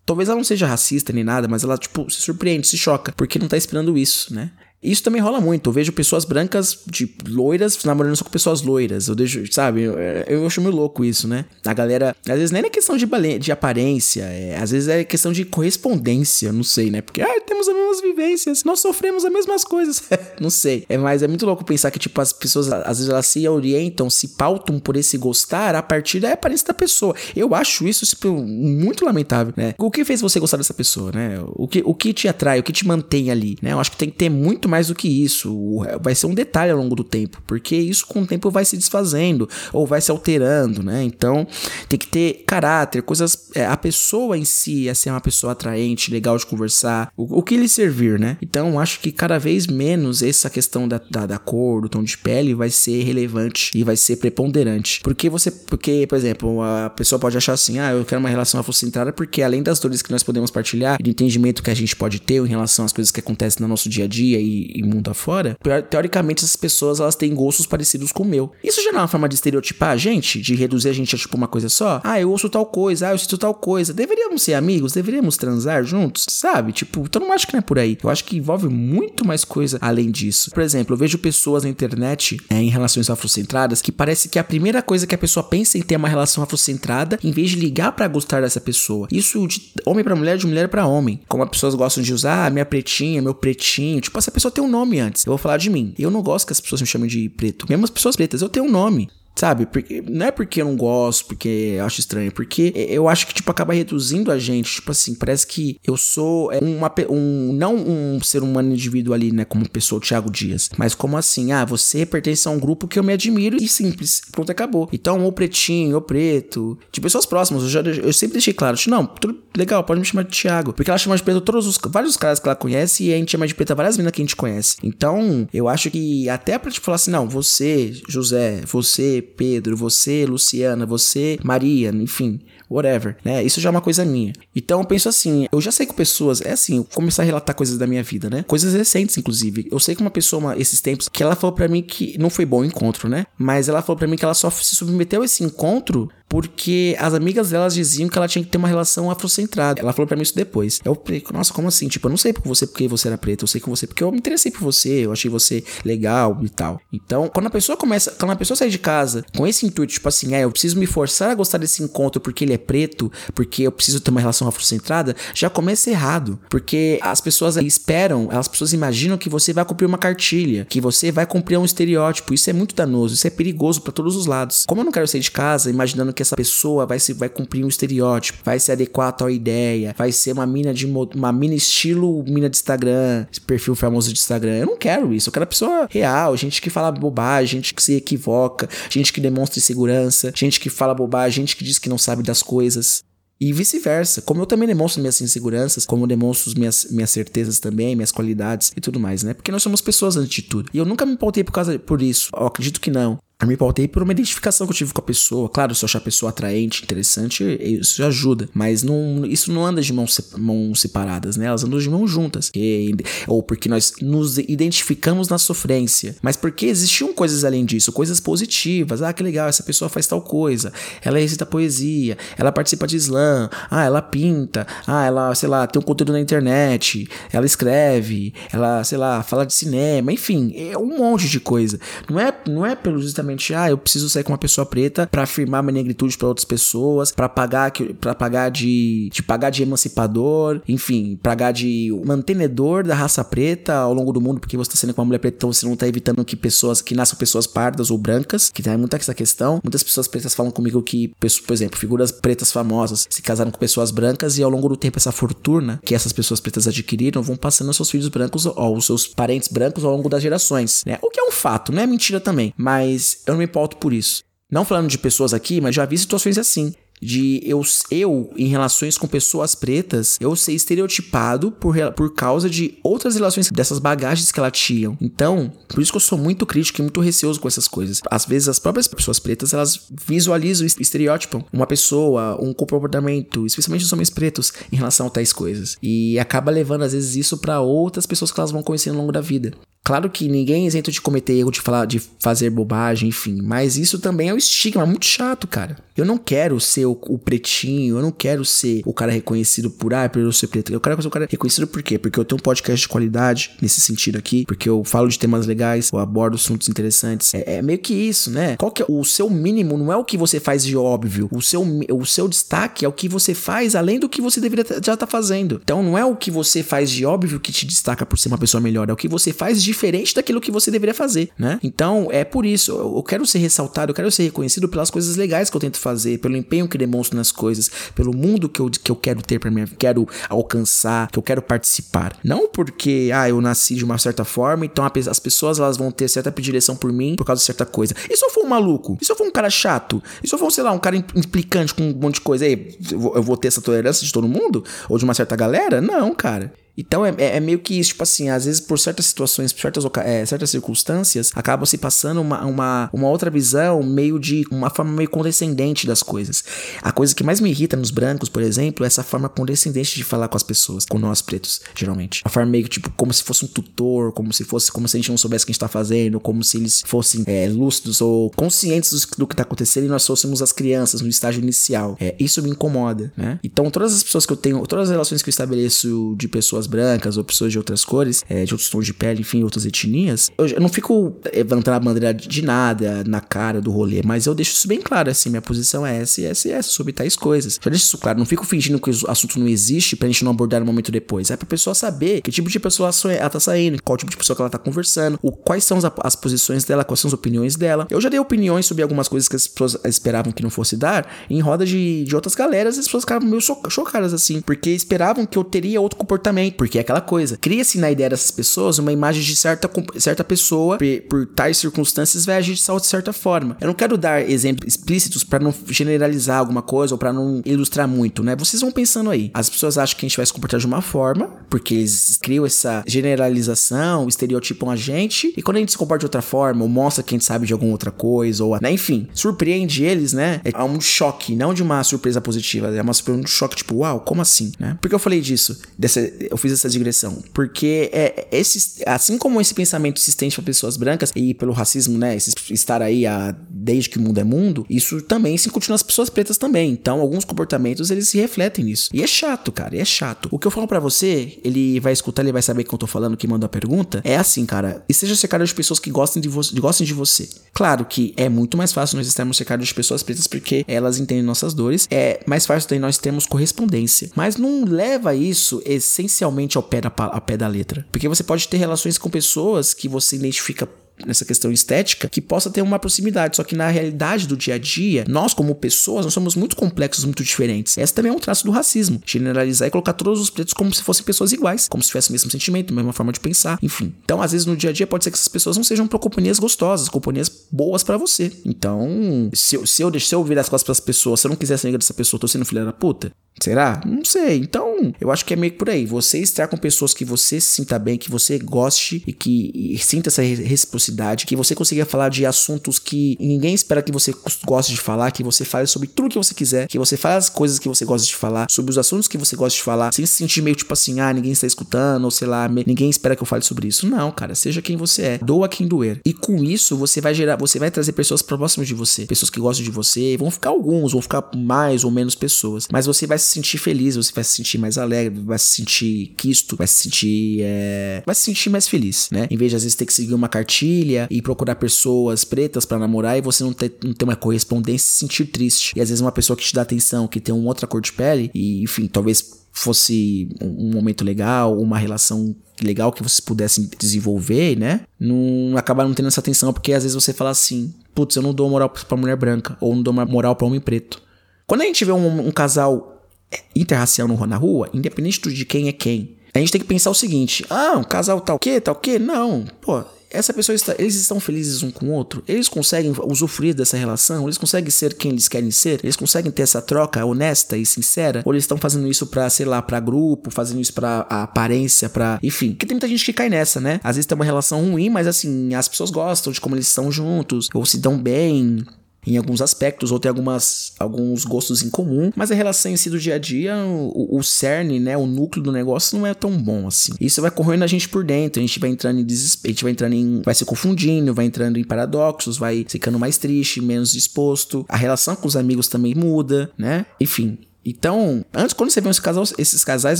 Talvez 0.05 0.29
ela 0.29 0.37
não 0.37 0.43
seja 0.43 0.67
racista 0.67 1.13
nem 1.13 1.23
nada, 1.23 1.47
mas 1.47 1.63
ela, 1.63 1.77
tipo, 1.77 2.09
se 2.09 2.21
surpreende, 2.21 2.67
se 2.67 2.77
choca, 2.77 3.11
porque 3.11 3.39
não 3.39 3.47
tá 3.47 3.57
esperando 3.57 3.97
isso, 3.97 4.33
né? 4.33 4.51
Isso 4.81 5.03
também 5.03 5.21
rola 5.21 5.39
muito. 5.39 5.69
Eu 5.69 5.73
vejo 5.73 5.91
pessoas 5.91 6.25
brancas 6.25 6.79
de 6.87 7.13
loiras 7.27 7.83
namorando 7.83 8.15
só 8.15 8.23
com 8.23 8.31
pessoas 8.31 8.61
loiras. 8.61 9.07
Eu 9.07 9.15
deixo, 9.15 9.51
sabe? 9.51 9.81
Eu, 9.81 9.93
eu 10.27 10.45
acho 10.45 10.59
meio 10.61 10.75
louco 10.75 11.05
isso, 11.05 11.27
né? 11.27 11.45
A 11.65 11.73
galera, 11.73 12.15
às 12.27 12.35
vezes 12.35 12.51
nem 12.51 12.63
é 12.63 12.69
questão 12.69 12.97
de, 12.97 13.05
de 13.39 13.51
aparência, 13.51 14.23
é, 14.23 14.57
às 14.57 14.71
vezes 14.71 14.89
é 14.89 15.03
questão 15.03 15.31
de 15.31 15.45
correspondência, 15.45 16.51
não 16.51 16.63
sei, 16.63 16.89
né? 16.89 17.01
Porque, 17.01 17.21
ah, 17.21 17.41
temos 17.45 17.67
as 17.67 17.75
mesmas 17.75 18.01
vivências, 18.01 18.63
nós 18.63 18.79
sofremos 18.79 19.23
as 19.23 19.31
mesmas 19.31 19.63
coisas. 19.63 20.03
não 20.39 20.49
sei. 20.49 20.85
É, 20.89 20.97
mas 20.97 21.21
é 21.21 21.27
muito 21.27 21.45
louco 21.45 21.63
pensar 21.63 21.91
que, 21.91 21.99
tipo, 21.99 22.19
as 22.19 22.33
pessoas, 22.33 22.71
às 22.71 22.97
vezes 22.97 23.09
elas 23.09 23.27
se 23.27 23.47
orientam, 23.47 24.09
se 24.09 24.29
pautam 24.29 24.79
por 24.79 24.95
esse 24.95 25.17
gostar 25.17 25.75
a 25.75 25.83
partir 25.83 26.19
da 26.19 26.33
aparência 26.33 26.67
da 26.67 26.73
pessoa. 26.73 27.15
Eu 27.35 27.53
acho 27.53 27.87
isso 27.87 28.05
tipo, 28.05 28.31
muito 28.31 29.05
lamentável, 29.05 29.53
né? 29.55 29.75
O 29.77 29.91
que 29.91 30.03
fez 30.03 30.21
você 30.21 30.39
gostar 30.39 30.57
dessa 30.57 30.73
pessoa, 30.73 31.11
né? 31.11 31.39
O 31.53 31.67
que, 31.67 31.83
o 31.85 31.93
que 31.93 32.13
te 32.13 32.27
atrai, 32.27 32.59
o 32.59 32.63
que 32.63 32.71
te 32.71 32.87
mantém 32.87 33.29
ali, 33.29 33.57
né? 33.61 33.73
Eu 33.73 33.79
acho 33.79 33.91
que 33.91 33.97
tem 33.97 34.09
que 34.09 34.17
ter 34.17 34.29
muito 34.29 34.67
mais 34.71 34.87
do 34.87 34.95
que 34.95 35.07
isso. 35.07 35.85
Vai 36.01 36.15
ser 36.15 36.25
um 36.27 36.33
detalhe 36.33 36.71
ao 36.71 36.77
longo 36.77 36.95
do 36.95 37.03
tempo, 37.03 37.41
porque 37.45 37.75
isso 37.75 38.07
com 38.07 38.21
o 38.21 38.25
tempo 38.25 38.49
vai 38.49 38.63
se 38.63 38.77
desfazendo 38.77 39.47
ou 39.73 39.85
vai 39.85 40.01
se 40.01 40.09
alterando, 40.09 40.81
né? 40.81 41.03
Então 41.03 41.45
tem 41.89 41.99
que 41.99 42.07
ter 42.07 42.43
caráter, 42.47 43.01
coisas. 43.01 43.49
É, 43.53 43.65
a 43.65 43.75
pessoa 43.75 44.37
em 44.37 44.45
si 44.45 44.87
é 44.87 44.93
ser 44.93 45.09
uma 45.09 45.21
pessoa 45.21 45.51
atraente, 45.51 46.09
legal 46.09 46.37
de 46.37 46.45
conversar, 46.45 47.11
o, 47.17 47.39
o 47.39 47.43
que 47.43 47.57
lhe 47.57 47.67
servir, 47.67 48.17
né? 48.17 48.37
Então 48.41 48.79
acho 48.79 49.01
que 49.01 49.11
cada 49.11 49.37
vez 49.37 49.67
menos 49.67 50.23
essa 50.23 50.49
questão 50.49 50.87
da, 50.87 50.99
da, 51.09 51.25
da 51.25 51.37
cor, 51.37 51.81
do 51.81 51.89
tom 51.89 52.03
de 52.03 52.17
pele 52.17 52.55
vai 52.55 52.69
ser 52.69 53.03
relevante 53.03 53.77
e 53.77 53.83
vai 53.83 53.97
ser 53.97 54.15
preponderante. 54.17 55.01
Porque 55.03 55.29
você, 55.29 55.51
porque, 55.51 56.05
por 56.07 56.17
exemplo, 56.17 56.61
a 56.61 56.89
pessoa 56.89 57.19
pode 57.19 57.37
achar 57.37 57.53
assim, 57.53 57.79
ah, 57.79 57.91
eu 57.91 58.05
quero 58.05 58.19
uma 58.19 58.29
relação 58.29 58.59
afrocentrada 58.59 59.11
porque 59.11 59.41
além 59.41 59.61
das 59.61 59.79
dores 59.79 60.01
que 60.01 60.11
nós 60.11 60.23
podemos 60.23 60.49
partilhar 60.49 61.01
do 61.01 61.09
entendimento 61.09 61.61
que 61.61 61.69
a 61.69 61.73
gente 61.73 61.95
pode 61.95 62.19
ter 62.19 62.41
em 62.41 62.47
relação 62.47 62.85
às 62.85 62.93
coisas 62.93 63.11
que 63.11 63.19
acontecem 63.19 63.61
no 63.61 63.67
nosso 63.67 63.89
dia 63.89 64.05
a 64.05 64.07
dia 64.07 64.39
e, 64.39 64.60
e 64.73 64.83
mundo 64.83 65.09
afora, 65.09 65.57
teoricamente 65.89 66.43
essas 66.43 66.55
pessoas 66.55 66.99
elas 66.99 67.15
têm 67.15 67.33
gostos 67.33 67.65
parecidos 67.65 68.11
com 68.11 68.23
o 68.23 68.25
meu. 68.25 68.51
Isso 68.63 68.83
já 68.83 68.91
não 68.91 68.99
é 68.99 69.01
uma 69.03 69.07
forma 69.07 69.29
de 69.29 69.35
estereotipar 69.35 69.89
a 69.91 69.97
gente, 69.97 70.41
de 70.41 70.55
reduzir 70.55 70.89
a 70.89 70.93
gente 70.93 71.15
a 71.15 71.17
tipo 71.17 71.37
uma 71.37 71.47
coisa 71.47 71.69
só? 71.69 72.01
Ah, 72.03 72.19
eu 72.19 72.29
ouço 72.29 72.49
tal 72.49 72.65
coisa, 72.65 73.09
ah, 73.09 73.11
eu 73.11 73.17
sinto 73.17 73.37
tal 73.37 73.53
coisa. 73.53 73.93
Deveríamos 73.93 74.41
ser 74.41 74.53
amigos, 74.53 74.93
deveríamos 74.93 75.37
transar 75.37 75.83
juntos, 75.83 76.25
sabe? 76.29 76.71
Tipo, 76.71 77.01
então 77.01 77.21
não 77.21 77.33
acho 77.33 77.47
que 77.47 77.53
não 77.53 77.59
é 77.59 77.61
por 77.61 77.79
aí. 77.79 77.97
Eu 78.03 78.09
acho 78.09 78.23
que 78.23 78.37
envolve 78.37 78.67
muito 78.67 79.25
mais 79.25 79.43
coisa 79.43 79.77
além 79.81 80.11
disso. 80.11 80.51
Por 80.51 80.61
exemplo, 80.61 80.93
eu 80.93 80.97
vejo 80.97 81.17
pessoas 81.17 81.63
na 81.63 81.69
internet 81.69 82.37
é, 82.49 82.55
em 82.55 82.69
relações 82.69 83.09
afrocentradas 83.09 83.81
que 83.81 83.91
parece 83.91 84.29
que 84.29 84.39
a 84.39 84.43
primeira 84.43 84.81
coisa 84.81 85.07
que 85.07 85.15
a 85.15 85.17
pessoa 85.17 85.43
pensa 85.43 85.77
em 85.77 85.81
ter 85.81 85.95
uma 85.95 86.07
relação 86.07 86.43
afrocentrada 86.43 87.19
em 87.23 87.31
vez 87.31 87.51
de 87.51 87.55
ligar 87.57 87.91
para 87.93 88.07
gostar 88.07 88.41
dessa 88.41 88.61
pessoa. 88.61 89.07
Isso 89.11 89.47
de 89.47 89.71
homem 89.85 90.03
para 90.03 90.15
mulher, 90.15 90.37
de 90.37 90.47
mulher 90.47 90.67
para 90.67 90.85
homem. 90.85 91.19
Como 91.27 91.43
as 91.43 91.49
pessoas 91.49 91.75
gostam 91.75 92.03
de 92.03 92.13
usar, 92.13 92.45
ah, 92.45 92.49
minha 92.49 92.65
pretinha, 92.65 93.21
meu 93.21 93.33
pretinho. 93.33 94.01
Tipo, 94.01 94.17
essa 94.17 94.31
pessoa 94.31 94.50
tem 94.51 94.63
um 94.63 94.69
nome 94.69 94.99
antes. 94.99 95.25
Eu 95.25 95.31
vou 95.31 95.37
falar 95.37 95.57
de 95.57 95.69
mim. 95.69 95.93
Eu 95.97 96.11
não 96.11 96.21
gosto 96.21 96.45
que 96.45 96.53
as 96.53 96.59
pessoas 96.59 96.81
me 96.81 96.87
chamem 96.87 97.09
de 97.09 97.29
preto. 97.29 97.65
Mesmo 97.69 97.85
as 97.85 97.89
pessoas 97.89 98.15
pretas, 98.15 98.41
eu 98.41 98.49
tenho 98.49 98.65
um 98.65 98.71
nome. 98.71 99.09
Sabe? 99.35 99.65
Porque, 99.65 100.01
não 100.01 100.25
é 100.25 100.31
porque 100.31 100.61
eu 100.61 100.65
não 100.65 100.75
gosto, 100.75 101.25
porque 101.25 101.75
eu 101.77 101.85
acho 101.85 101.99
estranho, 101.99 102.31
porque 102.31 102.73
eu 102.75 103.07
acho 103.07 103.25
que, 103.25 103.33
tipo, 103.33 103.49
acaba 103.49 103.73
reduzindo 103.73 104.31
a 104.31 104.37
gente. 104.37 104.75
Tipo 104.75 104.91
assim, 104.91 105.15
parece 105.15 105.47
que 105.47 105.79
eu 105.85 105.97
sou 105.97 106.51
é, 106.51 106.59
uma, 106.59 106.93
um, 107.09 107.53
não 107.53 107.75
um 107.75 108.21
ser 108.21 108.43
humano 108.43 108.71
indivíduo 108.71 109.13
ali, 109.13 109.31
né? 109.31 109.45
Como 109.45 109.67
pessoa, 109.69 109.99
o 109.99 110.01
Thiago 110.01 110.29
Dias. 110.29 110.69
Mas 110.77 110.93
como 110.93 111.17
assim? 111.17 111.51
Ah, 111.51 111.65
você 111.65 112.05
pertence 112.05 112.47
a 112.47 112.51
um 112.51 112.59
grupo 112.59 112.87
que 112.87 112.99
eu 112.99 113.03
me 113.03 113.13
admiro 113.13 113.57
e 113.59 113.67
simples. 113.67 114.21
Pronto, 114.31 114.51
acabou. 114.51 114.89
Então, 114.91 115.23
ou 115.23 115.31
pretinho, 115.31 115.95
ou 115.95 116.01
preto. 116.01 116.77
De 116.91 117.01
pessoas 117.01 117.25
próximas. 117.25 117.63
Eu, 117.63 117.69
já, 117.69 117.81
eu 117.81 118.13
sempre 118.13 118.33
deixei 118.33 118.53
claro. 118.53 118.77
Tipo, 118.77 118.91
não, 118.91 119.05
tudo 119.05 119.41
legal, 119.55 119.83
pode 119.83 119.99
me 119.99 120.05
chamar 120.05 120.23
de 120.23 120.37
Thiago. 120.37 120.73
Porque 120.73 120.89
ela 120.89 120.97
chama 120.97 121.15
de 121.15 121.23
preto 121.23 121.41
todos 121.41 121.65
os 121.65 121.79
vários 121.85 122.17
caras 122.17 122.39
que 122.39 122.47
ela 122.47 122.55
conhece 122.55 123.05
e 123.05 123.13
a 123.13 123.17
gente 123.17 123.31
chama 123.31 123.47
de 123.47 123.55
preta 123.55 123.73
várias 123.73 123.97
meninas 123.97 124.13
que 124.13 124.21
a 124.21 124.25
gente 124.25 124.35
conhece. 124.35 124.77
Então, 124.83 125.47
eu 125.53 125.67
acho 125.67 125.89
que 125.89 126.29
até 126.29 126.57
pra, 126.57 126.69
tipo, 126.69 126.85
falar 126.85 126.95
assim, 126.95 127.11
não, 127.11 127.27
você, 127.27 127.93
José, 128.07 128.61
você, 128.65 129.20
Pedro, 129.21 129.75
você, 129.77 130.25
Luciana, 130.25 130.85
você, 130.85 131.39
Maria, 131.43 131.89
enfim, 131.89 132.39
whatever, 132.69 133.17
né? 133.23 133.43
Isso 133.43 133.59
já 133.59 133.69
é 133.69 133.71
uma 133.71 133.81
coisa 133.81 134.05
minha. 134.05 134.33
Então 134.55 134.79
eu 134.79 134.85
penso 134.85 135.09
assim, 135.09 135.47
eu 135.51 135.59
já 135.59 135.71
sei 135.71 135.85
com 135.85 135.93
pessoas, 135.93 136.41
é 136.41 136.51
assim, 136.51 136.77
eu 136.77 136.85
começar 136.85 137.23
a 137.23 137.25
relatar 137.25 137.55
coisas 137.55 137.77
da 137.77 137.85
minha 137.85 138.01
vida, 138.01 138.29
né? 138.29 138.43
Coisas 138.43 138.73
recentes, 138.73 139.17
inclusive. 139.17 139.67
Eu 139.71 139.79
sei 139.79 139.95
que 139.95 140.01
uma 140.01 140.09
pessoa, 140.09 140.39
uma, 140.39 140.57
esses 140.57 140.79
tempos, 140.79 141.09
que 141.09 141.21
ela 141.21 141.35
falou 141.35 141.55
para 141.55 141.67
mim 141.67 141.81
que 141.81 142.17
não 142.17 142.29
foi 142.29 142.45
bom 142.45 142.61
o 142.61 142.65
encontro, 142.65 143.09
né? 143.09 143.25
Mas 143.37 143.67
ela 143.67 143.81
falou 143.81 143.97
para 143.97 144.07
mim 144.07 144.15
que 144.15 144.25
ela 144.25 144.33
só 144.33 144.49
se 144.49 144.75
submeteu 144.75 145.21
a 145.21 145.25
esse 145.25 145.43
encontro 145.43 146.09
porque 146.31 146.95
as 146.97 147.13
amigas 147.13 147.49
delas 147.49 147.73
diziam 147.73 148.07
que 148.07 148.17
ela 148.17 148.25
tinha 148.25 148.41
que 148.41 148.49
ter 148.49 148.57
uma 148.57 148.67
relação 148.69 149.11
afrocentrada. 149.11 149.81
Ela 149.81 149.91
falou 149.91 150.07
para 150.07 150.15
mim 150.15 150.23
isso 150.23 150.33
depois. 150.33 150.79
Eu 150.85 150.95
falei, 150.95 151.21
nossa, 151.33 151.53
como 151.53 151.67
assim? 151.67 151.89
Tipo, 151.89 152.07
eu 152.07 152.09
não 152.11 152.15
sei 152.15 152.31
por 152.31 152.47
você 152.47 152.65
porque 152.65 152.87
você 152.87 153.09
era 153.09 153.17
preto, 153.17 153.43
eu 153.43 153.47
sei 153.49 153.59
com 153.59 153.69
você 153.69 153.85
porque 153.85 154.01
eu 154.01 154.09
me 154.09 154.17
interessei 154.17 154.49
por 154.49 154.61
você, 154.61 155.05
eu 155.05 155.11
achei 155.11 155.29
você 155.29 155.61
legal 155.83 156.39
e 156.41 156.47
tal. 156.47 156.79
Então, 156.93 157.27
quando 157.27 157.47
a 157.47 157.49
pessoa 157.49 157.77
começa, 157.77 158.11
quando 158.11 158.31
a 158.31 158.35
pessoa 158.37 158.55
sai 158.55 158.69
de 158.69 158.79
casa 158.79 159.25
com 159.35 159.45
esse 159.45 159.65
intuito, 159.65 159.91
tipo 159.91 160.07
assim, 160.07 160.33
ah, 160.33 160.39
eu 160.39 160.51
preciso 160.51 160.79
me 160.79 160.85
forçar 160.85 161.31
a 161.31 161.35
gostar 161.35 161.57
desse 161.57 161.83
encontro 161.83 162.21
porque 162.21 162.45
ele 162.45 162.53
é 162.53 162.57
preto, 162.57 163.11
porque 163.35 163.63
eu 163.63 163.71
preciso 163.71 163.99
ter 163.99 164.09
uma 164.09 164.21
relação 164.21 164.47
afrocentrada, 164.47 165.13
já 165.33 165.49
começa 165.49 165.89
errado. 165.89 166.39
Porque 166.49 166.97
as 167.01 167.19
pessoas 167.19 167.57
esperam, 167.57 168.29
as 168.31 168.47
pessoas 168.47 168.71
imaginam 168.71 169.17
que 169.17 169.27
você 169.27 169.51
vai 169.51 169.65
cumprir 169.65 169.85
uma 169.85 169.97
cartilha, 169.97 170.65
que 170.69 170.79
você 170.79 171.11
vai 171.11 171.25
cumprir 171.25 171.57
um 171.57 171.65
estereótipo. 171.65 172.33
Isso 172.33 172.49
é 172.49 172.53
muito 172.53 172.73
danoso, 172.73 173.15
isso 173.15 173.27
é 173.27 173.29
perigoso 173.29 173.81
para 173.81 173.91
todos 173.91 174.15
os 174.15 174.27
lados. 174.27 174.63
Como 174.65 174.79
eu 174.79 174.85
não 174.85 174.93
quero 174.93 175.09
sair 175.09 175.19
de 175.19 175.29
casa 175.29 175.69
imaginando 175.69 176.13
que 176.13 176.20
essa 176.21 176.35
pessoa 176.35 176.85
vai 176.85 176.99
se 176.99 177.13
vai 177.13 177.29
cumprir 177.29 177.63
um 177.63 177.67
estereótipo, 177.67 178.39
vai 178.43 178.59
se 178.59 178.71
adequar 178.71 179.09
à 179.09 179.11
tua 179.11 179.31
ideia, 179.31 179.95
vai 179.97 180.11
ser 180.11 180.33
uma 180.33 180.45
mina 180.45 180.73
de 180.73 180.85
uma 180.85 181.31
mina 181.31 181.55
estilo 181.55 182.23
mina 182.27 182.49
de 182.49 182.57
Instagram, 182.57 183.25
esse 183.31 183.41
perfil 183.41 183.75
famoso 183.75 184.11
de 184.11 184.19
Instagram. 184.19 184.57
Eu 184.57 184.65
não 184.67 184.77
quero 184.77 185.13
isso, 185.13 185.29
eu 185.29 185.33
quero 185.33 185.43
a 185.43 185.47
pessoa 185.47 185.87
real, 185.89 186.35
gente 186.37 186.61
que 186.61 186.69
fala 186.69 186.91
bobagem, 186.91 187.59
gente 187.59 187.73
que 187.73 187.83
se 187.83 187.93
equivoca, 187.95 188.69
gente 188.89 189.11
que 189.11 189.21
demonstra 189.21 189.59
insegurança, 189.59 190.31
gente 190.35 190.59
que 190.59 190.69
fala 190.69 190.93
bobagem, 190.93 191.43
gente 191.43 191.55
que 191.55 191.63
diz 191.63 191.79
que 191.79 191.89
não 191.89 191.97
sabe 191.97 192.23
das 192.23 192.41
coisas. 192.41 193.03
E 193.43 193.51
vice-versa. 193.51 194.21
Como 194.21 194.39
eu 194.39 194.45
também 194.45 194.67
demonstro 194.67 195.01
minhas 195.01 195.19
inseguranças, 195.19 195.83
como 195.83 196.03
eu 196.03 196.07
demonstro 196.07 196.53
minhas, 196.59 196.85
minhas 196.91 197.09
certezas 197.09 197.59
também, 197.59 197.95
minhas 197.95 198.11
qualidades 198.11 198.71
e 198.77 198.79
tudo 198.79 198.99
mais, 198.99 199.23
né? 199.23 199.33
Porque 199.33 199.51
nós 199.51 199.63
somos 199.63 199.81
pessoas 199.81 200.15
antes 200.15 200.29
de 200.29 200.41
tudo. 200.43 200.69
E 200.71 200.77
eu 200.77 200.85
nunca 200.85 201.07
me 201.07 201.17
pautei 201.17 201.43
por 201.43 201.51
causa 201.51 201.79
por 201.79 202.03
isso. 202.03 202.29
Eu 202.37 202.45
acredito 202.45 202.79
que 202.79 202.91
não. 202.91 203.17
Eu 203.41 203.47
me 203.47 203.57
pautei 203.57 203.87
por 203.87 204.03
uma 204.03 204.11
identificação 204.11 204.67
que 204.67 204.71
eu 204.71 204.77
tive 204.77 204.93
com 204.93 205.01
a 205.01 205.03
pessoa. 205.03 205.49
Claro, 205.49 205.73
se 205.73 205.83
eu 205.83 205.87
achar 205.87 205.97
a 205.97 206.01
pessoa 206.01 206.29
atraente, 206.29 206.83
interessante, 206.83 207.43
isso 207.59 208.03
ajuda. 208.03 208.47
Mas 208.53 208.83
não, 208.83 209.25
isso 209.25 209.51
não 209.51 209.65
anda 209.65 209.81
de 209.81 209.91
mãos, 209.91 210.21
mãos 210.37 210.79
separadas, 210.79 211.37
né? 211.37 211.47
Elas 211.47 211.63
andam 211.63 211.79
de 211.79 211.89
mãos 211.89 212.07
juntas. 212.07 212.51
E, 212.55 212.95
ou 213.27 213.41
porque 213.41 213.67
nós 213.67 213.93
nos 213.99 214.37
identificamos 214.37 215.27
na 215.27 215.39
sofrência. 215.39 216.15
Mas 216.21 216.37
porque 216.37 216.67
existiam 216.67 217.11
coisas 217.13 217.43
além 217.43 217.65
disso, 217.65 217.91
coisas 217.91 218.19
positivas. 218.19 219.01
Ah, 219.01 219.11
que 219.11 219.23
legal, 219.23 219.49
essa 219.49 219.63
pessoa 219.63 219.89
faz 219.89 220.05
tal 220.05 220.21
coisa. 220.21 220.71
Ela 221.03 221.17
recita 221.17 221.43
poesia. 221.43 222.19
Ela 222.37 222.51
participa 222.51 222.85
de 222.85 222.97
slam. 222.97 223.49
Ah, 223.71 223.83
ela 223.83 224.03
pinta. 224.03 224.67
Ah, 224.85 225.05
ela, 225.05 225.33
sei 225.33 225.49
lá, 225.49 225.65
tem 225.65 225.81
um 225.81 225.83
conteúdo 225.83 226.13
na 226.13 226.19
internet. 226.19 227.09
Ela 227.33 227.47
escreve. 227.47 228.35
Ela, 228.53 228.83
sei 228.83 228.99
lá, 228.99 229.23
fala 229.23 229.47
de 229.47 229.53
cinema. 229.55 230.13
Enfim, 230.13 230.53
é 230.55 230.77
um 230.77 230.95
monte 230.95 231.27
de 231.27 231.39
coisa. 231.39 231.79
Não 232.07 232.19
é, 232.19 232.31
não 232.47 232.63
é 232.63 232.75
pelo 232.75 233.01
justamente 233.01 233.30
ah, 233.55 233.69
eu 233.69 233.77
preciso 233.77 234.09
sair 234.09 234.23
com 234.23 234.31
uma 234.31 234.37
pessoa 234.37 234.65
preta 234.65 235.07
para 235.07 235.23
afirmar 235.23 235.61
minha 235.61 235.73
negritude 235.73 236.17
para 236.17 236.27
outras 236.27 236.45
pessoas, 236.45 237.11
para 237.11 237.29
pagar 237.29 237.71
para 237.99 238.15
pagar 238.15 238.49
de, 238.49 239.09
de 239.11 239.23
pagar 239.23 239.49
de 239.49 239.63
emancipador, 239.63 240.61
enfim, 240.67 241.19
pagar 241.21 241.51
de 241.51 241.89
mantenedor 242.05 242.83
da 242.83 242.95
raça 242.95 243.23
preta 243.23 243.75
ao 243.75 243.93
longo 243.93 244.11
do 244.11 244.21
mundo, 244.21 244.39
porque 244.39 244.57
você 244.57 244.71
tá 244.71 244.77
sendo 244.77 244.93
com 244.93 245.01
uma 245.01 245.05
mulher 245.05 245.19
preta, 245.19 245.37
então 245.37 245.51
você 245.51 245.65
não 245.65 245.75
tá 245.75 245.87
evitando 245.87 246.23
que 246.23 246.35
pessoas 246.35 246.81
que 246.81 246.95
nasçam 246.95 247.17
pessoas 247.17 247.47
pardas 247.47 247.91
ou 247.91 247.97
brancas, 247.97 248.49
que 248.49 248.61
tem 248.61 248.77
muita 248.77 248.97
essa 249.01 249.13
questão. 249.13 249.59
Muitas 249.63 249.83
pessoas 249.83 250.07
pretas 250.07 250.33
falam 250.33 250.51
comigo 250.51 250.81
que, 250.81 251.09
por 251.19 251.53
exemplo, 251.53 251.77
figuras 251.79 252.11
pretas 252.11 252.51
famosas 252.51 253.07
se 253.09 253.21
casaram 253.21 253.51
com 253.51 253.57
pessoas 253.57 253.91
brancas 253.91 254.37
e 254.37 254.43
ao 254.43 254.49
longo 254.49 254.69
do 254.69 254.77
tempo 254.77 254.97
essa 254.97 255.11
fortuna 255.11 255.79
que 255.83 255.95
essas 255.95 256.13
pessoas 256.13 256.39
pretas 256.39 256.67
adquiriram 256.67 257.21
vão 257.21 257.35
passando 257.35 257.67
aos 257.67 257.75
seus 257.75 257.89
filhos 257.89 258.07
brancos 258.07 258.45
ou 258.45 258.53
aos 258.57 258.85
seus 258.85 259.07
parentes 259.07 259.49
brancos 259.49 259.83
ao 259.83 259.91
longo 259.91 260.09
das 260.09 260.21
gerações, 260.21 260.83
né? 260.85 260.97
O 261.01 261.09
que 261.09 261.19
é 261.19 261.23
um 261.23 261.31
fato, 261.31 261.71
não 261.71 261.81
é 261.81 261.87
mentira 261.87 262.19
também, 262.19 262.53
mas 262.55 263.20
eu 263.25 263.33
não 263.33 263.39
me 263.39 263.45
importo 263.45 263.77
por 263.77 263.93
isso. 263.93 264.23
Não 264.51 264.65
falando 264.65 264.89
de 264.89 264.97
pessoas 264.97 265.33
aqui, 265.33 265.61
mas 265.61 265.73
já 265.75 265.85
vi 265.85 265.97
situações 265.97 266.37
assim. 266.37 266.73
de 267.01 267.41
eu, 267.43 267.61
eu 267.89 268.29
em 268.37 268.47
relações 268.47 268.97
com 268.97 269.07
pessoas 269.07 269.55
pretas, 269.55 270.17
eu 270.21 270.35
ser 270.35 270.53
estereotipado 270.53 271.51
por, 271.51 271.75
por 271.93 272.13
causa 272.13 272.49
de 272.49 272.77
outras 272.83 273.15
relações 273.15 273.49
dessas 273.49 273.79
bagagens 273.79 274.31
que 274.31 274.39
ela 274.39 274.51
tinham. 274.51 274.95
Então, 275.01 275.51
por 275.67 275.81
isso 275.81 275.91
que 275.91 275.95
eu 275.95 276.01
sou 276.01 276.17
muito 276.17 276.45
crítico 276.45 276.79
e 276.79 276.83
muito 276.83 277.01
receoso 277.01 277.39
com 277.39 277.47
essas 277.47 277.67
coisas. 277.67 278.01
Às 278.09 278.25
vezes 278.25 278.47
as 278.47 278.59
próprias 278.59 278.87
pessoas 278.87 279.19
pretas, 279.19 279.53
elas 279.53 279.87
visualizam, 280.05 280.67
estereotipam 280.67 281.43
uma 281.51 281.65
pessoa, 281.65 282.37
um 282.39 282.53
comportamento, 282.53 283.45
especialmente 283.45 283.85
os 283.85 283.93
homens 283.93 284.09
pretos, 284.09 284.53
em 284.71 284.75
relação 284.75 285.07
a 285.07 285.09
tais 285.09 285.33
coisas. 285.33 285.77
E 285.81 286.19
acaba 286.19 286.51
levando 286.51 286.83
às 286.83 286.93
vezes 286.93 287.15
isso 287.15 287.37
para 287.37 287.61
outras 287.61 288.05
pessoas 288.05 288.31
que 288.31 288.39
elas 288.39 288.51
vão 288.51 288.61
conhecer 288.61 288.91
ao 288.91 288.95
longo 288.95 289.11
da 289.11 289.21
vida. 289.21 289.53
Claro 289.83 290.09
que 290.09 290.29
ninguém 290.29 290.65
é 290.65 290.67
isento 290.67 290.91
de 290.91 291.01
cometer 291.01 291.33
erro, 291.33 291.51
de 291.51 291.59
falar, 291.59 291.85
de 291.85 292.01
fazer 292.19 292.49
bobagem, 292.51 293.09
enfim. 293.09 293.39
Mas 293.41 293.77
isso 293.77 293.97
também 293.97 294.29
é 294.29 294.33
um 294.33 294.37
estigma 294.37 294.85
muito 294.85 295.05
chato, 295.05 295.47
cara. 295.47 295.77
Eu 295.97 296.05
não 296.05 296.17
quero 296.17 296.59
ser 296.59 296.85
o, 296.85 296.91
o 296.91 297.17
pretinho, 297.17 297.97
eu 297.97 298.01
não 298.01 298.11
quero 298.11 298.45
ser 298.45 298.81
o 298.85 298.93
cara 298.93 299.11
reconhecido 299.11 299.69
por, 299.69 299.93
ah, 299.93 300.07
por 300.07 300.21
eu 300.21 300.31
ser 300.31 300.47
preto. 300.47 300.71
Eu 300.71 300.79
quero 300.79 301.01
ser 301.01 301.07
o 301.07 301.11
cara 301.11 301.27
reconhecido 301.29 301.67
por 301.67 301.81
quê? 301.81 301.97
Porque 301.97 302.19
eu 302.19 302.23
tenho 302.23 302.39
um 302.39 302.41
podcast 302.41 302.81
de 302.81 302.87
qualidade 302.87 303.51
nesse 303.61 303.81
sentido 303.81 304.17
aqui, 304.17 304.45
porque 304.45 304.69
eu 304.69 304.83
falo 304.83 305.07
de 305.07 305.17
temas 305.17 305.47
legais, 305.47 305.89
eu 305.91 305.99
abordo 305.99 306.35
assuntos 306.35 306.69
interessantes. 306.69 307.33
É, 307.33 307.55
é 307.57 307.61
meio 307.61 307.79
que 307.79 307.93
isso, 307.93 308.29
né? 308.29 308.55
Qual 308.57 308.71
que 308.71 308.83
é 308.83 308.85
o 308.87 309.03
seu 309.03 309.29
mínimo? 309.29 309.77
Não 309.77 309.91
é 309.91 309.97
o 309.97 310.05
que 310.05 310.15
você 310.15 310.39
faz 310.39 310.63
de 310.63 310.77
óbvio. 310.77 311.27
O 311.31 311.41
seu, 311.41 311.63
o 311.91 312.05
seu 312.05 312.27
destaque 312.27 312.85
é 312.85 312.87
o 312.87 312.93
que 312.93 313.09
você 313.09 313.33
faz 313.33 313.75
além 313.75 313.99
do 313.99 314.07
que 314.07 314.21
você 314.21 314.39
deveria 314.39 314.65
já 314.65 314.77
estar 314.77 314.97
tá 314.97 315.07
fazendo. 315.07 315.59
Então 315.63 315.81
não 315.81 315.97
é 315.97 316.05
o 316.05 316.15
que 316.15 316.29
você 316.29 316.61
faz 316.61 316.89
de 316.91 317.03
óbvio 317.03 317.39
que 317.39 317.51
te 317.51 317.65
destaca 317.65 318.05
por 318.05 318.17
ser 318.17 318.27
uma 318.27 318.37
pessoa 318.37 318.61
melhor, 318.61 318.89
é 318.89 318.93
o 318.93 318.97
que 318.97 319.07
você 319.07 319.33
faz 319.33 319.61
de 319.61 319.70
diferente 319.71 320.13
daquilo 320.13 320.41
que 320.41 320.51
você 320.51 320.69
deveria 320.69 320.93
fazer, 320.93 321.29
né? 321.37 321.59
Então, 321.63 322.07
é 322.11 322.23
por 322.23 322.45
isso, 322.45 322.71
eu 322.71 323.03
quero 323.03 323.25
ser 323.25 323.39
ressaltado, 323.39 323.91
eu 323.91 323.95
quero 323.95 324.11
ser 324.11 324.23
reconhecido 324.23 324.67
pelas 324.67 324.89
coisas 324.89 325.15
legais 325.15 325.49
que 325.49 325.55
eu 325.55 325.61
tento 325.61 325.77
fazer, 325.77 326.19
pelo 326.19 326.35
empenho 326.35 326.67
que 326.67 326.77
demonstro 326.77 327.17
nas 327.17 327.31
coisas, 327.31 327.69
pelo 327.95 328.15
mundo 328.15 328.49
que 328.49 328.59
eu, 328.59 328.69
que 328.69 328.91
eu 328.91 328.95
quero 328.95 329.21
ter 329.21 329.39
para 329.39 329.49
mim, 329.49 329.65
quero 329.77 330.07
alcançar, 330.29 331.09
que 331.09 331.17
eu 331.17 331.23
quero 331.23 331.41
participar. 331.41 332.17
Não 332.23 332.47
porque, 332.47 333.09
ah, 333.13 333.29
eu 333.29 333.39
nasci 333.41 333.75
de 333.75 333.83
uma 333.83 333.97
certa 333.97 334.23
forma, 334.23 334.65
então 334.65 334.85
as 335.09 335.19
pessoas 335.19 335.59
elas 335.59 335.77
vão 335.77 335.91
ter 335.91 336.07
certa 336.07 336.31
predileção 336.31 336.75
por 336.75 336.91
mim 336.91 337.15
por 337.15 337.25
causa 337.25 337.39
de 337.39 337.45
certa 337.45 337.65
coisa. 337.65 337.95
E 338.09 338.15
se 338.15 338.25
eu 338.25 338.29
for 338.29 338.45
um 338.45 338.49
maluco? 338.49 338.97
E 339.01 339.05
se 339.05 339.11
eu 339.11 339.15
for 339.15 339.25
um 339.25 339.31
cara 339.31 339.49
chato? 339.49 340.01
E 340.23 340.27
se 340.27 340.35
eu 340.35 340.39
for, 340.39 340.51
sei 340.51 340.63
lá, 340.63 340.71
um 340.71 340.79
cara 340.79 340.95
implicante 340.95 341.73
com 341.73 341.83
um 341.83 341.93
monte 341.93 342.15
de 342.15 342.21
coisa? 342.21 342.45
Aí, 342.45 342.75
eu 342.91 343.23
vou 343.23 343.37
ter 343.37 343.47
essa 343.47 343.61
tolerância 343.61 344.05
de 344.05 344.11
todo 344.11 344.27
mundo? 344.27 344.63
Ou 344.89 344.97
de 344.97 345.03
uma 345.03 345.13
certa 345.13 345.35
galera? 345.35 345.81
Não, 345.81 346.13
cara. 346.13 346.53
Então 346.81 347.05
é, 347.05 347.13
é, 347.17 347.37
é, 347.37 347.39
meio 347.39 347.59
que 347.59 347.79
isso, 347.79 347.89
tipo 347.89 348.03
assim, 348.03 348.29
às 348.29 348.45
vezes 348.45 348.59
por 348.59 348.79
certas 348.79 349.05
situações, 349.05 349.53
por 349.53 349.61
certas, 349.61 349.85
é, 350.03 350.25
certas 350.25 350.49
circunstâncias, 350.49 351.31
acabam 351.35 351.65
se 351.65 351.77
passando 351.77 352.19
uma, 352.21 352.43
uma, 352.45 352.89
uma 352.91 353.07
outra 353.07 353.29
visão 353.29 353.83
meio 353.83 354.19
de 354.19 354.45
uma 354.51 354.69
forma 354.69 354.91
meio 354.91 355.09
condescendente 355.09 355.85
das 355.85 356.01
coisas. 356.01 356.43
A 356.81 356.91
coisa 356.91 357.13
que 357.13 357.23
mais 357.23 357.39
me 357.39 357.49
irrita 357.49 357.77
nos 357.77 357.91
brancos, 357.91 358.29
por 358.29 358.41
exemplo, 358.41 358.83
é 358.83 358.87
essa 358.87 359.03
forma 359.03 359.29
condescendente 359.29 359.95
de 359.95 360.03
falar 360.03 360.27
com 360.27 360.37
as 360.37 360.43
pessoas, 360.43 360.85
com 360.85 360.97
nós 360.97 361.21
pretos, 361.21 361.61
geralmente. 361.75 362.21
A 362.25 362.29
forma 362.29 362.49
meio 362.49 362.63
que, 362.63 362.69
tipo, 362.71 362.91
como 362.91 363.13
se 363.13 363.23
fosse 363.23 363.45
um 363.45 363.47
tutor, 363.47 364.11
como 364.11 364.33
se 364.33 364.43
fosse, 364.43 364.71
como 364.71 364.87
se 364.87 364.97
a 364.97 364.99
gente 364.99 365.09
não 365.09 365.17
soubesse 365.17 365.43
o 365.43 365.45
que 365.45 365.51
a 365.51 365.53
gente 365.53 365.59
tá 365.59 365.67
fazendo, 365.67 366.19
como 366.19 366.43
se 366.43 366.57
eles 366.57 366.83
fossem 366.85 367.23
é, 367.27 367.47
lúcidos 367.47 368.01
ou 368.01 368.31
conscientes 368.31 368.91
do, 368.91 369.17
do, 369.19 369.27
que 369.27 369.35
tá 369.35 369.43
acontecendo 369.43 369.85
e 369.85 369.89
nós 369.89 370.05
fôssemos 370.05 370.41
as 370.41 370.51
crianças 370.51 371.01
no 371.01 371.07
estágio 371.07 371.41
inicial. 371.41 371.95
É, 371.99 372.15
isso 372.19 372.41
me 372.41 372.49
incomoda, 372.49 373.13
né? 373.15 373.39
Então, 373.43 373.69
todas 373.69 373.93
as 373.95 374.03
pessoas 374.03 374.25
que 374.25 374.33
eu 374.33 374.37
tenho, 374.37 374.65
todas 374.65 374.85
as 374.85 374.91
relações 374.91 375.21
que 375.21 375.29
eu 375.29 375.31
estabeleço 375.31 376.15
de 376.17 376.27
pessoas 376.27 376.61
pessoas 376.61 376.67
brancas 376.71 377.17
ou 377.17 377.23
pessoas 377.23 377.51
de 377.51 377.57
outras 377.57 377.83
cores, 377.83 378.23
é, 378.29 378.45
de 378.45 378.53
outros 378.53 378.69
tons 378.69 378.85
de 378.85 378.93
pele, 378.93 379.21
enfim, 379.21 379.43
outras 379.43 379.65
etnias, 379.65 380.31
eu, 380.37 380.47
eu 380.47 380.61
não 380.61 380.69
fico 380.69 381.13
levantando 381.33 381.75
a 381.75 381.79
bandeira 381.79 382.13
de 382.13 382.41
nada 382.41 383.03
na 383.05 383.19
cara 383.19 383.61
do 383.61 383.69
rolê, 383.69 384.01
mas 384.03 384.25
eu 384.25 384.33
deixo 384.33 384.53
isso 384.53 384.67
bem 384.67 384.79
claro, 384.79 385.09
assim, 385.09 385.29
minha 385.29 385.41
posição 385.41 385.85
é 385.85 385.97
essa 385.97 386.21
e 386.21 386.25
essa 386.25 386.47
e 386.47 386.51
essa 386.51 386.69
sobre 386.69 386.93
tais 386.93 387.15
coisas. 387.15 387.59
Já 387.61 387.69
deixo 387.69 387.85
isso 387.85 387.97
claro, 387.97 388.17
não 388.17 388.25
fico 388.25 388.45
fingindo 388.45 388.79
que 388.79 388.89
o 388.89 389.11
assunto 389.11 389.37
não 389.37 389.47
existe 389.47 389.95
pra 389.95 390.07
gente 390.07 390.23
não 390.23 390.31
abordar 390.31 390.61
no 390.61 390.65
momento 390.65 390.91
depois. 390.91 391.29
É 391.29 391.37
pra 391.37 391.45
pessoa 391.45 391.75
saber 391.75 392.21
que 392.21 392.31
tipo 392.31 392.49
de 392.49 392.59
pessoa 392.59 392.91
ela 393.09 393.29
tá 393.29 393.39
saindo, 393.39 393.81
qual 393.83 393.97
tipo 393.97 394.09
de 394.09 394.17
pessoa 394.17 394.35
que 394.35 394.41
ela 394.41 394.49
tá 394.49 394.57
conversando, 394.57 395.19
o, 395.21 395.31
quais 395.31 395.63
são 395.63 395.77
as, 395.77 395.85
as 396.03 396.15
posições 396.15 396.63
dela, 396.63 396.83
quais 396.83 396.99
são 396.99 397.09
as 397.09 397.13
opiniões 397.13 397.55
dela. 397.55 397.87
Eu 397.89 397.99
já 397.99 398.09
dei 398.09 398.19
opiniões 398.19 398.65
sobre 398.65 398.83
algumas 398.83 399.07
coisas 399.07 399.27
que 399.27 399.35
as 399.35 399.47
pessoas 399.47 399.77
esperavam 399.85 400.31
que 400.31 400.41
não 400.41 400.49
fosse 400.49 400.77
dar 400.77 401.07
em 401.29 401.41
roda 401.41 401.65
de, 401.65 402.03
de 402.03 402.15
outras 402.15 402.35
galeras, 402.35 402.77
as 402.77 402.85
pessoas 402.85 403.03
ficaram 403.03 403.25
meio 403.25 403.41
chocadas 403.41 404.13
assim, 404.13 404.41
porque 404.41 404.69
esperavam 404.69 405.25
que 405.25 405.37
eu 405.37 405.43
teria 405.43 405.81
outro 405.81 405.97
comportamento 405.97 406.60
porque 406.61 406.77
é 406.77 406.81
aquela 406.81 407.01
coisa. 407.01 407.37
Cria-se 407.37 407.79
na 407.79 407.89
ideia 407.89 408.11
dessas 408.11 408.29
pessoas 408.29 408.77
uma 408.77 408.91
imagem 408.91 409.23
de 409.23 409.35
certa, 409.35 409.67
certa 409.97 410.23
pessoa, 410.23 410.77
por, 410.77 411.01
por 411.09 411.25
tais 411.25 411.57
circunstâncias, 411.57 412.23
vai 412.23 412.35
agir 412.37 412.53
de 412.53 412.85
certa 412.85 413.11
forma. 413.11 413.57
Eu 413.59 413.65
não 413.65 413.73
quero 413.73 413.97
dar 413.97 414.21
exemplos 414.29 414.67
explícitos 414.67 415.23
para 415.23 415.43
não 415.43 415.51
generalizar 415.67 416.37
alguma 416.37 416.61
coisa 416.61 416.93
ou 416.93 416.99
para 416.99 417.11
não 417.11 417.41
ilustrar 417.45 417.87
muito, 417.87 418.21
né? 418.21 418.35
Vocês 418.35 418.61
vão 418.61 418.71
pensando 418.71 419.09
aí. 419.09 419.31
As 419.33 419.49
pessoas 419.49 419.79
acham 419.79 419.97
que 419.97 420.05
a 420.05 420.07
gente 420.07 420.17
vai 420.17 420.25
se 420.27 420.31
comportar 420.31 420.59
de 420.59 420.67
uma 420.67 420.83
forma, 420.83 421.29
porque 421.49 421.73
eles 421.73 422.19
criam 422.21 422.45
essa 422.45 422.83
generalização, 422.85 424.07
estereotipam 424.07 424.71
a 424.71 424.75
gente, 424.75 425.33
e 425.35 425.41
quando 425.41 425.57
a 425.57 425.59
gente 425.61 425.71
se 425.71 425.77
comporta 425.79 426.01
de 426.01 426.05
outra 426.05 426.21
forma, 426.21 426.61
ou 426.61 426.69
mostra 426.69 427.03
que 427.03 427.15
a 427.15 427.17
gente 427.17 427.25
sabe 427.25 427.47
de 427.47 427.53
alguma 427.53 427.71
outra 427.71 427.89
coisa, 427.89 428.45
ou, 428.45 428.59
né? 428.61 428.71
Enfim, 428.71 429.07
surpreende 429.15 429.83
eles, 429.83 430.13
né? 430.13 430.39
É 430.43 430.63
um 430.63 430.79
choque, 430.79 431.35
não 431.35 431.55
de 431.55 431.63
uma 431.63 431.83
surpresa 431.83 432.21
positiva, 432.21 432.67
é 432.67 432.83
uma 432.83 432.93
surpresa, 432.93 433.19
um 433.19 433.25
choque 433.25 433.55
tipo, 433.55 433.77
uau, 433.77 434.01
como 434.01 434.21
assim, 434.21 434.51
né? 434.59 434.77
Por 434.79 434.89
que 434.89 434.93
eu 434.93 434.99
falei 434.99 435.21
disso? 435.21 435.59
Dessa, 435.75 436.01
eu 436.01 436.37
fiz 436.41 436.51
essa 436.51 436.69
digressão. 436.69 437.23
Porque 437.33 437.89
é, 437.93 438.27
esse, 438.31 438.81
assim 438.85 439.17
como 439.17 439.39
esse 439.39 439.53
pensamento 439.53 439.99
se 439.99 440.09
estende 440.09 440.35
para 440.35 440.43
pessoas 440.43 440.75
brancas 440.75 441.11
e 441.15 441.33
pelo 441.33 441.53
racismo, 441.53 441.97
né? 441.97 442.17
Estar 442.49 442.81
aí 442.81 443.05
a, 443.05 443.35
desde 443.49 443.89
que 443.89 443.97
o 443.97 444.01
mundo 444.01 444.17
é 444.17 444.23
mundo, 444.23 444.65
isso 444.69 445.01
também 445.01 445.37
se 445.37 445.49
continua 445.49 445.75
nas 445.75 445.83
pessoas 445.83 446.09
pretas 446.09 446.37
também. 446.37 446.71
Então, 446.71 446.99
alguns 446.99 447.23
comportamentos 447.23 447.91
eles 447.91 448.09
se 448.09 448.17
refletem 448.17 448.65
nisso. 448.65 448.89
E 448.93 449.03
é 449.03 449.07
chato, 449.07 449.51
cara, 449.51 449.77
é 449.77 449.85
chato. 449.85 450.27
O 450.31 450.39
que 450.39 450.47
eu 450.47 450.51
falo 450.51 450.67
para 450.67 450.79
você, 450.79 451.39
ele 451.43 451.79
vai 451.79 451.93
escutar, 451.93 452.23
ele 452.23 452.31
vai 452.31 452.41
saber 452.41 452.63
que 452.63 452.73
eu 452.73 452.79
tô 452.79 452.87
falando, 452.87 453.15
que 453.15 453.27
mandou 453.27 453.45
a 453.45 453.49
pergunta. 453.49 454.01
É 454.03 454.15
assim, 454.17 454.45
cara. 454.45 454.83
E 454.89 454.93
seja 454.93 455.15
cercado 455.15 455.45
de 455.45 455.53
pessoas 455.53 455.79
que 455.79 455.91
gostem 455.91 456.21
de, 456.21 456.27
vo 456.27 456.41
gostem 456.59 456.85
de 456.85 456.93
você. 456.93 457.29
Claro 457.53 457.85
que 457.85 458.13
é 458.17 458.27
muito 458.27 458.57
mais 458.57 458.73
fácil 458.73 458.97
nós 458.97 459.07
estarmos 459.07 459.37
cercados 459.37 459.67
de 459.67 459.73
pessoas 459.73 460.01
pretas 460.01 460.27
porque 460.27 460.65
elas 460.67 460.97
entendem 460.97 461.23
nossas 461.23 461.53
dores. 461.53 461.87
É 461.91 462.21
mais 462.25 462.45
fácil 462.45 462.67
também 462.67 462.79
nós 462.79 462.97
termos 462.97 463.25
correspondência. 463.25 464.09
Mas 464.15 464.37
não 464.37 464.65
leva 464.65 465.13
isso 465.15 465.61
essencialmente 465.65 466.30
ao 466.57 466.63
pé 466.63 466.81
da, 466.81 466.89
a 466.89 467.21
pé 467.21 467.37
da 467.37 467.47
letra. 467.47 467.85
Porque 467.91 468.07
você 468.07 468.23
pode 468.23 468.47
ter 468.47 468.57
relações 468.57 468.97
com 468.97 469.09
pessoas 469.09 469.73
que 469.73 469.87
você 469.87 470.15
identifica 470.15 470.67
nessa 471.05 471.25
questão 471.25 471.51
estética 471.51 472.09
que 472.09 472.21
possa 472.21 472.49
ter 472.49 472.61
uma 472.61 472.79
proximidade. 472.79 473.37
Só 473.37 473.43
que 473.43 473.55
na 473.55 473.69
realidade 473.69 474.27
do 474.27 474.37
dia 474.37 474.55
a 474.55 474.57
dia, 474.57 475.05
nós 475.07 475.33
como 475.33 475.53
pessoas, 475.55 476.05
nós 476.05 476.13
somos 476.13 476.35
muito 476.35 476.55
complexos, 476.55 477.05
muito 477.05 477.23
diferentes. 477.23 477.77
Essa 477.77 477.93
também 477.93 478.11
é 478.11 478.15
um 478.15 478.19
traço 478.19 478.45
do 478.45 478.51
racismo. 478.51 479.01
Generalizar 479.05 479.67
e 479.67 479.71
colocar 479.71 479.93
todos 479.93 480.19
os 480.19 480.29
pretos 480.29 480.53
como 480.53 480.73
se 480.73 480.83
fossem 480.83 481.03
pessoas 481.03 481.31
iguais, 481.31 481.67
como 481.67 481.81
se 481.81 481.89
tivessem 481.89 482.11
o 482.11 482.13
mesmo 482.13 482.31
sentimento, 482.31 482.73
a 482.73 482.75
mesma 482.75 482.93
forma 482.93 483.11
de 483.11 483.19
pensar, 483.19 483.59
enfim. 483.61 483.93
Então, 484.03 484.21
às 484.21 484.31
vezes 484.31 484.45
no 484.45 484.55
dia 484.55 484.69
a 484.69 484.73
dia 484.73 484.87
pode 484.87 485.03
ser 485.03 485.11
que 485.11 485.17
essas 485.17 485.27
pessoas 485.27 485.57
não 485.57 485.63
sejam 485.63 485.87
companhias 485.87 486.39
gostosas, 486.39 486.89
companhias 486.89 487.29
boas 487.51 487.83
para 487.83 487.97
você. 487.97 488.31
Então, 488.45 489.29
se 489.33 489.55
eu, 489.55 489.65
se 489.65 489.81
eu, 489.81 489.99
se 489.99 490.15
eu 490.15 490.23
virar 490.23 490.41
as 490.41 490.49
costas 490.49 490.65
pras 490.65 490.79
pessoas, 490.79 491.19
se 491.19 491.27
eu 491.27 491.29
não 491.29 491.35
quiser 491.35 491.57
ser 491.57 491.67
amiga 491.67 491.77
dessa 491.77 491.93
pessoa, 491.93 492.19
tô 492.19 492.27
sendo 492.27 492.45
filha 492.45 492.65
da 492.65 492.73
puta, 492.73 493.11
Será? 493.39 493.81
Não 493.85 494.05
sei. 494.05 494.37
Então, 494.37 494.93
eu 494.99 495.09
acho 495.09 495.25
que 495.25 495.33
é 495.33 495.37
meio 495.37 495.53
por 495.53 495.69
aí. 495.69 495.85
Você 495.85 496.19
estar 496.19 496.47
com 496.47 496.57
pessoas 496.57 496.93
que 496.93 497.03
você 497.03 497.39
se 497.41 497.47
sinta 497.55 497.79
bem, 497.79 497.97
que 497.97 498.11
você 498.11 498.37
goste 498.37 499.03
e 499.07 499.13
que 499.13 499.51
e 499.55 499.77
sinta 499.79 500.09
essa 500.09 500.21
reciprocidade, 500.21 500.90
que 501.25 501.35
você 501.35 501.55
consiga 501.55 501.85
falar 501.85 502.09
de 502.09 502.25
assuntos 502.25 502.79
que 502.79 503.17
ninguém 503.19 503.53
espera 503.53 503.81
que 503.81 503.91
você 503.91 504.13
goste 504.45 504.71
de 504.71 504.79
falar, 504.79 505.11
que 505.11 505.23
você 505.23 505.45
fale 505.45 505.67
sobre 505.67 505.87
tudo 505.87 506.09
que 506.09 506.17
você 506.17 506.33
quiser, 506.33 506.67
que 506.67 506.77
você 506.77 506.97
fale 506.97 507.15
as 507.15 507.29
coisas 507.29 507.59
que 507.59 507.67
você 507.67 507.85
gosta 507.85 508.07
de 508.07 508.15
falar, 508.15 508.47
sobre 508.49 508.71
os 508.71 508.77
assuntos 508.77 509.07
que 509.07 509.17
você 509.17 509.35
gosta 509.35 509.57
de 509.57 509.63
falar, 509.63 509.93
sem 509.93 510.05
se 510.05 510.13
sentir 510.13 510.41
meio 510.41 510.55
tipo 510.55 510.73
assim, 510.73 510.99
ah, 510.99 511.13
ninguém 511.13 511.31
está 511.31 511.47
escutando, 511.47 512.03
ou 512.05 512.11
sei 512.11 512.27
lá, 512.27 512.47
ninguém 512.47 512.89
espera 512.89 513.15
que 513.15 513.23
eu 513.23 513.27
fale 513.27 513.43
sobre 513.43 513.67
isso. 513.67 513.87
Não, 513.87 514.11
cara, 514.11 514.35
seja 514.35 514.61
quem 514.61 514.77
você 514.77 515.01
é. 515.03 515.17
Doa 515.17 515.47
quem 515.47 515.67
doer. 515.67 515.99
E 516.05 516.13
com 516.13 516.43
isso, 516.43 516.75
você 516.75 517.01
vai 517.01 517.13
gerar, 517.13 517.35
você 517.37 517.59
vai 517.59 517.71
trazer 517.71 517.91
pessoas 517.93 518.21
próximas 518.21 518.67
de 518.67 518.73
você, 518.73 519.05
pessoas 519.05 519.29
que 519.29 519.39
gostam 519.39 519.63
de 519.63 519.71
você, 519.71 520.17
vão 520.17 520.31
ficar 520.31 520.49
alguns, 520.49 520.93
vão 520.93 521.01
ficar 521.01 521.29
mais 521.35 521.83
ou 521.83 521.91
menos 521.91 522.15
pessoas, 522.15 522.67
mas 522.71 522.85
você 522.85 523.07
vai 523.07 523.17
se 523.17 523.27
sentir 523.27 523.57
feliz, 523.57 523.95
você 523.95 524.11
vai 524.13 524.23
se 524.23 524.35
sentir 524.35 524.57
mais 524.57 524.77
alegre, 524.77 525.21
vai 525.23 525.39
se 525.39 525.55
sentir 525.55 526.13
quisto, 526.17 526.55
vai 526.55 526.67
se 526.67 526.83
sentir. 526.83 527.39
É... 527.41 528.03
vai 528.05 528.15
se 528.15 528.21
sentir 528.21 528.49
mais 528.49 528.67
feliz, 528.67 529.09
né? 529.11 529.27
Em 529.29 529.37
vez 529.37 529.51
de 529.51 529.57
às 529.57 529.63
vezes 529.63 529.75
ter 529.75 529.85
que 529.85 529.93
seguir 529.93 530.13
uma 530.13 530.29
cartilha 530.29 530.70
e 531.09 531.21
procurar 531.21 531.55
pessoas 531.55 532.23
pretas 532.23 532.65
para 532.65 532.79
namorar 532.79 533.17
e 533.17 533.21
você 533.21 533.43
não 533.43 533.53
ter, 533.53 533.73
não 533.83 533.93
ter 533.93 534.05
uma 534.05 534.15
correspondência 534.15 534.85
e 534.85 534.91
se 534.91 534.99
sentir 534.99 535.25
triste. 535.25 535.73
E 535.75 535.81
às 535.81 535.89
vezes 535.89 536.01
uma 536.01 536.11
pessoa 536.11 536.35
que 536.35 536.43
te 536.43 536.53
dá 536.53 536.61
atenção, 536.61 537.07
que 537.07 537.19
tem 537.19 537.33
uma 537.33 537.47
outra 537.47 537.67
cor 537.67 537.81
de 537.81 537.91
pele, 537.91 538.31
e 538.33 538.63
enfim, 538.63 538.87
talvez 538.87 539.41
fosse 539.51 540.29
um 540.41 540.71
momento 540.71 541.03
legal, 541.03 541.57
uma 541.59 541.77
relação 541.77 542.35
legal 542.61 542.91
que 542.91 543.03
vocês 543.03 543.19
pudessem 543.19 543.69
desenvolver, 543.77 544.57
né? 544.57 544.81
Não 544.99 545.57
acaba 545.57 545.83
não 545.83 545.93
tendo 545.93 546.07
essa 546.07 546.21
atenção, 546.21 546.53
porque 546.53 546.73
às 546.73 546.83
vezes 546.83 546.95
você 546.95 547.13
fala 547.13 547.31
assim: 547.31 547.73
putz, 547.93 548.15
eu 548.15 548.21
não 548.21 548.33
dou 548.33 548.49
moral 548.49 548.69
pra 548.69 548.97
mulher 548.97 549.15
branca, 549.15 549.57
ou 549.59 549.75
não 549.75 549.83
dou 549.83 549.93
moral 549.93 550.35
pra 550.35 550.47
homem 550.47 550.59
preto. 550.59 551.01
Quando 551.45 551.61
a 551.61 551.65
gente 551.65 551.83
vê 551.83 551.91
um, 551.91 552.27
um 552.27 552.31
casal 552.31 553.09
interracial 553.55 554.07
na 554.07 554.37
rua, 554.37 554.69
independente 554.73 555.19
de 555.19 555.45
quem 555.45 555.67
é 555.67 555.71
quem, 555.71 556.17
a 556.33 556.39
gente 556.39 556.51
tem 556.51 556.61
que 556.61 556.67
pensar 556.67 556.89
o 556.89 556.95
seguinte: 556.95 557.45
ah, 557.49 557.77
um 557.77 557.83
casal 557.83 558.21
tal 558.21 558.39
que, 558.39 558.59
tal 558.61 558.75
que? 558.75 558.97
Não, 558.97 559.45
pô, 559.59 559.83
essa 560.11 560.33
pessoa 560.33 560.55
está, 560.55 560.75
eles 560.77 560.95
estão 560.95 561.19
felizes 561.19 561.63
um 561.63 561.71
com 561.71 561.87
o 561.87 561.91
outro? 561.91 562.23
Eles 562.27 562.47
conseguem 562.47 562.93
usufruir 563.05 563.53
dessa 563.53 563.77
relação? 563.77 564.25
Eles 564.25 564.37
conseguem 564.37 564.69
ser 564.69 564.93
quem 564.93 565.11
eles 565.11 565.27
querem 565.27 565.51
ser? 565.51 565.79
Eles 565.83 565.95
conseguem 565.95 566.31
ter 566.31 566.43
essa 566.43 566.61
troca 566.61 567.05
honesta 567.05 567.57
e 567.57 567.65
sincera? 567.65 568.21
Ou 568.25 568.33
eles 568.33 568.43
estão 568.43 568.57
fazendo 568.57 568.87
isso 568.87 569.07
pra, 569.07 569.29
sei 569.29 569.45
lá, 569.45 569.61
pra 569.61 569.79
grupo, 569.79 570.29
fazendo 570.31 570.61
isso 570.61 570.73
pra 570.73 570.99
aparência, 571.01 571.89
pra. 571.89 572.19
Enfim. 572.21 572.51
Porque 572.51 572.65
tem 572.65 572.75
muita 572.75 572.87
gente 572.87 573.05
que 573.05 573.13
cai 573.13 573.29
nessa, 573.29 573.59
né? 573.59 573.79
Às 573.83 573.95
vezes 573.95 574.05
tem 574.05 574.15
uma 574.15 574.25
relação 574.25 574.71
ruim, 574.71 574.89
mas 574.89 575.07
assim, 575.07 575.53
as 575.53 575.67
pessoas 575.67 575.89
gostam 575.89 576.31
de 576.31 576.41
como 576.41 576.55
eles 576.55 576.67
estão 576.67 576.91
juntos, 576.91 577.47
ou 577.53 577.65
se 577.65 577.77
dão 577.77 577.97
bem, 577.97 578.65
em 579.05 579.17
alguns 579.17 579.41
aspectos, 579.41 579.91
ou 579.91 579.99
tem 579.99 580.09
algumas, 580.09 580.73
alguns 580.79 581.25
gostos 581.25 581.63
em 581.63 581.69
comum, 581.69 582.11
mas 582.15 582.31
a 582.31 582.35
relação 582.35 582.71
em 582.71 582.77
si 582.77 582.89
do 582.89 582.99
dia 582.99 583.15
a 583.15 583.17
dia, 583.17 583.55
o, 583.57 584.17
o 584.17 584.23
cerne, 584.23 584.79
né, 584.79 584.95
o 584.97 585.05
núcleo 585.05 585.43
do 585.43 585.51
negócio 585.51 585.97
não 585.97 586.05
é 586.05 586.13
tão 586.13 586.37
bom 586.37 586.67
assim. 586.67 586.93
Isso 586.99 587.21
vai 587.21 587.31
correndo 587.31 587.63
a 587.63 587.67
gente 587.67 587.89
por 587.89 588.03
dentro, 588.03 588.39
a 588.39 588.45
gente 588.45 588.59
vai 588.59 588.69
entrando 588.69 588.99
em 588.99 589.05
desespero, 589.05 589.49
a 589.49 589.53
gente 589.53 589.63
vai 589.63 589.71
entrando 589.71 589.93
em, 589.93 590.21
vai 590.23 590.35
se 590.35 590.45
confundindo, 590.45 591.13
vai 591.13 591.25
entrando 591.25 591.57
em 591.57 591.63
paradoxos, 591.63 592.37
vai 592.37 592.65
ficando 592.67 592.99
mais 592.99 593.17
triste, 593.17 593.61
menos 593.61 593.91
disposto, 593.91 594.65
a 594.67 594.77
relação 594.77 595.15
com 595.15 595.27
os 595.27 595.35
amigos 595.35 595.67
também 595.67 595.95
muda, 595.95 596.51
né? 596.57 596.85
Enfim, 596.99 597.37
então, 597.63 598.25
antes, 598.33 598.53
quando 598.53 598.71
você 598.71 598.81
vê 598.81 598.89
esses 599.37 599.63
casais, 599.63 599.99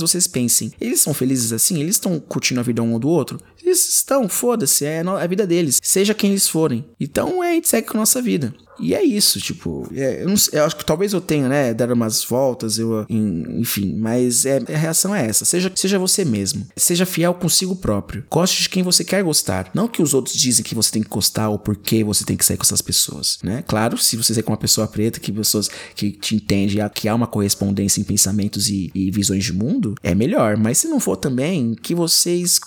vocês 0.00 0.26
pensem, 0.26 0.72
eles 0.80 1.00
são 1.00 1.14
felizes 1.14 1.52
assim? 1.52 1.80
Eles 1.80 1.94
estão 1.94 2.18
curtindo 2.18 2.60
a 2.60 2.64
vida 2.64 2.82
um 2.82 2.98
do 2.98 3.08
outro? 3.08 3.40
Eles 3.62 3.88
estão, 3.88 4.28
foda-se, 4.28 4.84
é 4.84 5.00
a 5.00 5.26
vida 5.26 5.46
deles, 5.46 5.80
seja 5.82 6.14
quem 6.14 6.30
eles 6.30 6.48
forem. 6.48 6.84
Então, 6.98 7.42
é, 7.42 7.52
a 7.52 7.54
gente 7.54 7.68
segue 7.68 7.86
com 7.86 7.96
a 7.96 8.00
nossa 8.00 8.20
vida. 8.20 8.52
E 8.78 8.94
é 8.94 9.02
isso, 9.02 9.40
tipo, 9.40 9.88
é, 9.94 10.22
eu, 10.22 10.28
não, 10.28 10.34
eu, 10.52 10.64
acho 10.64 10.76
que 10.76 10.84
talvez 10.84 11.12
eu 11.12 11.20
tenha, 11.20 11.48
né, 11.48 11.74
dado 11.74 11.92
umas 11.92 12.24
voltas, 12.24 12.78
eu, 12.78 13.06
enfim, 13.08 13.94
mas 13.96 14.46
é, 14.46 14.62
a 14.68 14.76
reação 14.76 15.14
é 15.14 15.26
essa. 15.26 15.44
Seja, 15.44 15.70
seja 15.74 15.98
você 15.98 16.24
mesmo. 16.24 16.66
Seja 16.76 17.06
fiel 17.06 17.34
consigo 17.34 17.76
próprio. 17.76 18.24
Goste 18.30 18.62
de 18.62 18.68
quem 18.68 18.82
você 18.82 19.04
quer 19.04 19.22
gostar. 19.22 19.70
Não 19.74 19.88
que 19.88 20.02
os 20.02 20.14
outros 20.14 20.34
dizem 20.34 20.64
que 20.64 20.74
você 20.74 20.90
tem 20.90 21.02
que 21.02 21.08
gostar 21.08 21.48
ou 21.48 21.58
por 21.58 21.76
que 21.76 22.02
você 22.02 22.24
tem 22.24 22.36
que 22.36 22.44
sair 22.44 22.56
com 22.56 22.62
essas 22.62 22.82
pessoas, 22.82 23.38
né? 23.42 23.62
Claro, 23.66 23.98
se 23.98 24.16
você 24.16 24.34
sair 24.34 24.42
com 24.42 24.52
uma 24.52 24.58
pessoa 24.58 24.86
preta, 24.86 25.20
que 25.20 25.32
pessoas 25.32 25.68
que 25.94 26.10
te 26.10 26.34
entendem, 26.34 26.78
que 26.94 27.08
há 27.08 27.14
uma 27.14 27.26
correspondência 27.26 28.00
em 28.00 28.04
pensamentos 28.04 28.68
e, 28.68 28.90
e 28.94 29.10
visões 29.10 29.44
de 29.44 29.52
mundo, 29.52 29.94
é 30.02 30.14
melhor. 30.14 30.56
Mas 30.56 30.78
se 30.78 30.88
não 30.88 30.98
for 30.98 31.16
também, 31.16 31.74
que 31.74 31.94
vocês, 31.94 32.58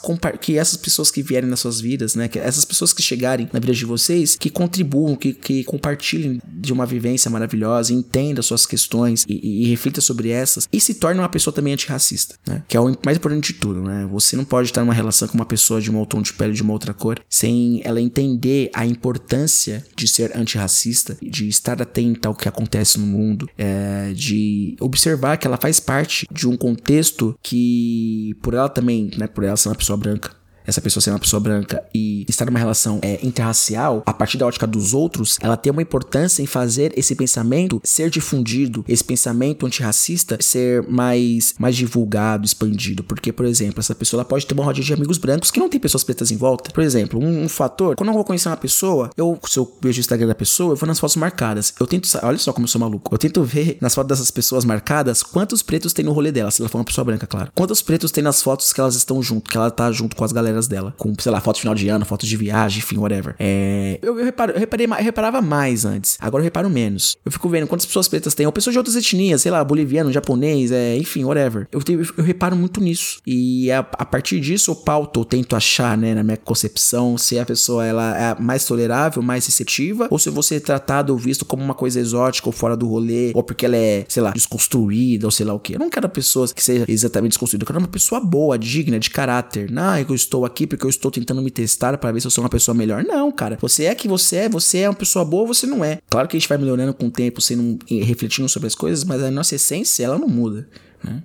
que 0.41 0.57
essas 0.57 0.77
pessoas 0.77 1.11
que 1.11 1.21
vierem 1.21 1.49
nas 1.49 1.59
suas 1.59 1.81
vidas, 1.81 2.15
né, 2.15 2.27
que 2.27 2.39
essas 2.39 2.65
pessoas 2.65 2.93
que 2.93 3.01
chegarem 3.01 3.49
na 3.51 3.59
vida 3.59 3.73
de 3.73 3.85
vocês, 3.85 4.35
que 4.35 4.49
contribuam, 4.49 5.15
que, 5.15 5.33
que 5.33 5.63
compartilhem 5.63 5.94
compartilhe 5.95 6.41
de 6.45 6.73
uma 6.73 6.85
vivência 6.85 7.31
maravilhosa, 7.31 7.93
entenda 7.93 8.41
suas 8.41 8.65
questões 8.65 9.25
e, 9.27 9.63
e, 9.63 9.69
reflita 9.69 10.01
sobre 10.01 10.29
essas 10.29 10.67
e 10.71 10.79
se 10.79 10.95
torne 10.95 11.19
uma 11.19 11.29
pessoa 11.29 11.53
também 11.53 11.73
antirracista, 11.73 12.35
né? 12.45 12.63
Que 12.67 12.75
é 12.75 12.79
o 12.79 12.95
mais 13.03 13.17
importante 13.17 13.53
de 13.53 13.59
tudo, 13.59 13.81
né? 13.81 14.07
Você 14.11 14.35
não 14.35 14.43
pode 14.43 14.69
estar 14.69 14.81
numa 14.81 14.93
relação 14.93 15.27
com 15.27 15.35
uma 15.35 15.45
pessoa 15.45 15.79
de 15.81 15.89
um 15.89 16.05
tom 16.05 16.21
de 16.21 16.33
pele 16.33 16.53
de 16.53 16.61
uma 16.61 16.73
outra 16.73 16.93
cor 16.93 17.19
sem 17.29 17.81
ela 17.83 18.01
entender 18.01 18.69
a 18.73 18.85
importância 18.85 19.85
de 19.95 20.07
ser 20.07 20.35
antirracista, 20.37 21.17
de 21.21 21.47
estar 21.47 21.81
atenta 21.81 22.27
ao 22.27 22.35
que 22.35 22.47
acontece 22.47 22.99
no 22.99 23.05
mundo, 23.05 23.49
é, 23.57 24.11
de 24.13 24.75
observar 24.79 25.37
que 25.37 25.47
ela 25.47 25.57
faz 25.57 25.79
parte 25.79 26.27
de 26.31 26.47
um 26.47 26.57
contexto 26.57 27.37
que, 27.41 28.35
por 28.41 28.53
ela 28.53 28.69
também, 28.69 29.09
né? 29.17 29.27
Por 29.27 29.43
ela 29.43 29.57
ser 29.57 29.69
uma 29.69 29.75
pessoa 29.75 29.97
branca, 29.97 30.31
essa 30.65 30.81
pessoa 30.81 31.01
ser 31.01 31.11
uma 31.11 31.19
pessoa 31.19 31.39
branca 31.39 31.83
e 31.93 32.25
estar 32.27 32.45
numa 32.45 32.59
relação 32.59 32.99
é, 33.01 33.19
interracial, 33.23 34.03
a 34.05 34.13
partir 34.13 34.37
da 34.37 34.45
ótica 34.45 34.67
dos 34.67 34.93
outros, 34.93 35.37
ela 35.41 35.57
tem 35.57 35.71
uma 35.71 35.81
importância 35.81 36.41
em 36.41 36.45
fazer 36.45 36.93
esse 36.97 37.15
pensamento 37.15 37.81
ser 37.83 38.09
difundido, 38.09 38.83
esse 38.87 39.03
pensamento 39.03 39.65
antirracista 39.65 40.37
ser 40.41 40.83
mais, 40.87 41.55
mais 41.59 41.75
divulgado, 41.75 42.45
expandido. 42.45 43.03
Porque, 43.03 43.31
por 43.31 43.45
exemplo, 43.45 43.79
essa 43.79 43.95
pessoa 43.95 44.21
ela 44.21 44.25
pode 44.25 44.45
ter 44.45 44.53
uma 44.53 44.63
rodinha 44.63 44.85
de 44.85 44.93
amigos 44.93 45.17
brancos 45.17 45.51
que 45.51 45.59
não 45.59 45.69
tem 45.69 45.79
pessoas 45.79 46.03
pretas 46.03 46.31
em 46.31 46.37
volta. 46.37 46.71
Por 46.71 46.83
exemplo, 46.83 47.19
um, 47.19 47.43
um 47.43 47.49
fator, 47.49 47.95
quando 47.95 48.09
eu 48.09 48.13
vou 48.13 48.23
conhecer 48.23 48.49
uma 48.49 48.57
pessoa, 48.57 49.09
eu, 49.15 49.37
se 49.47 49.57
eu 49.57 49.71
vejo 49.81 49.99
o 49.99 50.01
Instagram 50.01 50.27
da 50.27 50.35
pessoa, 50.35 50.73
eu 50.73 50.75
vou 50.75 50.87
nas 50.87 50.99
fotos 50.99 51.15
marcadas. 51.15 51.73
Eu 51.79 51.87
tento, 51.87 52.07
olha 52.23 52.37
só 52.37 52.51
como 52.51 52.65
eu 52.65 52.69
sou 52.69 52.81
maluco. 52.81 53.13
Eu 53.13 53.17
tento 53.17 53.43
ver 53.43 53.77
nas 53.81 53.93
fotos 53.93 54.09
dessas 54.09 54.31
pessoas 54.31 54.65
marcadas 54.65 55.21
quantos 55.23 55.61
pretos 55.61 55.93
tem 55.93 56.03
no 56.03 56.11
rolê 56.11 56.31
dela, 56.31 56.51
se 56.51 56.61
ela 56.61 56.69
for 56.69 56.77
uma 56.77 56.85
pessoa 56.85 57.05
branca, 57.05 57.27
claro. 57.27 57.51
Quantos 57.53 57.81
pretos 57.81 58.11
tem 58.11 58.23
nas 58.23 58.41
fotos 58.41 58.71
que 58.73 58.79
elas 58.79 58.95
estão 58.95 59.21
junto, 59.21 59.49
que 59.49 59.57
ela 59.57 59.71
tá 59.71 59.91
junto 59.91 60.15
com 60.15 60.23
as 60.23 60.31
galera 60.31 60.54
dela. 60.67 60.93
Com, 60.97 61.13
sei 61.19 61.31
lá, 61.31 61.41
fotos 61.41 61.61
final 61.61 61.75
de 61.75 61.87
ano, 61.89 62.05
fotos 62.05 62.27
de 62.27 62.37
viagem, 62.37 62.79
enfim, 62.79 62.97
whatever. 62.97 63.35
É, 63.39 63.99
eu, 64.01 64.17
eu, 64.17 64.25
reparo, 64.25 64.53
eu, 64.53 64.59
reparei, 64.59 64.87
eu 64.87 65.03
reparava 65.03 65.41
mais 65.41 65.85
antes. 65.85 66.17
Agora 66.19 66.41
eu 66.41 66.45
reparo 66.45 66.69
menos. 66.69 67.17
Eu 67.25 67.31
fico 67.31 67.49
vendo 67.49 67.67
quantas 67.67 67.85
pessoas 67.85 68.07
pretas 68.07 68.33
tem, 68.33 68.45
ou 68.45 68.51
pessoas 68.51 68.73
de 68.73 68.77
outras 68.77 68.95
etnias, 68.95 69.41
sei 69.41 69.51
lá, 69.51 69.63
boliviano, 69.63 70.11
japonês, 70.11 70.71
é, 70.71 70.95
enfim, 70.97 71.23
whatever. 71.23 71.67
Eu, 71.71 71.81
eu, 71.87 72.05
eu 72.17 72.23
reparo 72.23 72.55
muito 72.55 72.79
nisso. 72.79 73.19
E 73.25 73.71
a, 73.71 73.79
a, 73.79 74.05
partir 74.05 74.39
disso 74.39 74.71
eu 74.71 74.75
pauto, 74.75 75.19
eu 75.21 75.25
tento 75.25 75.55
achar, 75.55 75.97
né, 75.97 76.13
na 76.13 76.23
minha 76.23 76.37
concepção, 76.37 77.17
se 77.17 77.37
a 77.37 77.45
pessoa 77.45 77.85
ela 77.85 78.17
é 78.17 78.41
mais 78.41 78.65
tolerável, 78.65 79.21
mais 79.21 79.45
receptiva, 79.45 80.07
ou 80.09 80.17
se 80.17 80.29
você 80.29 80.55
é 80.55 80.59
tratado 80.59 81.11
ou 81.11 81.19
visto 81.19 81.45
como 81.45 81.63
uma 81.63 81.73
coisa 81.73 81.99
exótica 81.99 82.47
ou 82.47 82.53
fora 82.53 82.77
do 82.77 82.87
rolê, 82.87 83.31
ou 83.33 83.43
porque 83.43 83.65
ela 83.65 83.75
é, 83.75 84.05
sei 84.07 84.23
lá, 84.23 84.31
desconstruída, 84.31 85.27
ou 85.27 85.31
sei 85.31 85.45
lá 85.45 85.53
o 85.53 85.59
que. 85.59 85.73
Eu 85.73 85.79
não 85.79 85.89
quero 85.89 86.05
pessoas 86.09 86.53
que 86.53 86.63
seja 86.63 86.85
exatamente 86.87 87.31
desconstruída, 87.31 87.63
eu 87.63 87.67
quero 87.67 87.79
uma 87.79 87.87
pessoa 87.87 88.21
boa, 88.21 88.57
digna, 88.57 88.99
de 88.99 89.09
caráter. 89.09 89.71
Não, 89.71 89.97
eu 89.97 90.15
aqui 90.45 90.67
porque 90.67 90.85
eu 90.85 90.89
estou 90.89 91.09
tentando 91.11 91.41
me 91.41 91.51
testar 91.51 91.97
para 91.97 92.11
ver 92.11 92.21
se 92.21 92.27
eu 92.27 92.31
sou 92.31 92.43
uma 92.43 92.49
pessoa 92.49 92.75
melhor. 92.75 93.03
Não, 93.03 93.31
cara. 93.31 93.57
Você 93.61 93.85
é 93.85 93.95
que 93.95 94.07
você 94.07 94.37
é, 94.37 94.49
você 94.49 94.79
é 94.79 94.89
uma 94.89 94.95
pessoa 94.95 95.25
boa, 95.25 95.47
você 95.47 95.65
não 95.65 95.83
é. 95.83 95.99
Claro 96.09 96.27
que 96.27 96.37
a 96.37 96.39
gente 96.39 96.49
vai 96.49 96.57
melhorando 96.57 96.93
com 96.93 97.07
o 97.07 97.11
tempo, 97.11 97.41
sendo 97.41 97.79
refletindo 97.89 98.47
sobre 98.47 98.67
as 98.67 98.75
coisas, 98.75 99.03
mas 99.03 99.21
a 99.23 99.31
nossa 99.31 99.55
essência, 99.55 100.03
ela 100.03 100.17
não 100.17 100.27
muda, 100.27 100.67
né? 101.03 101.23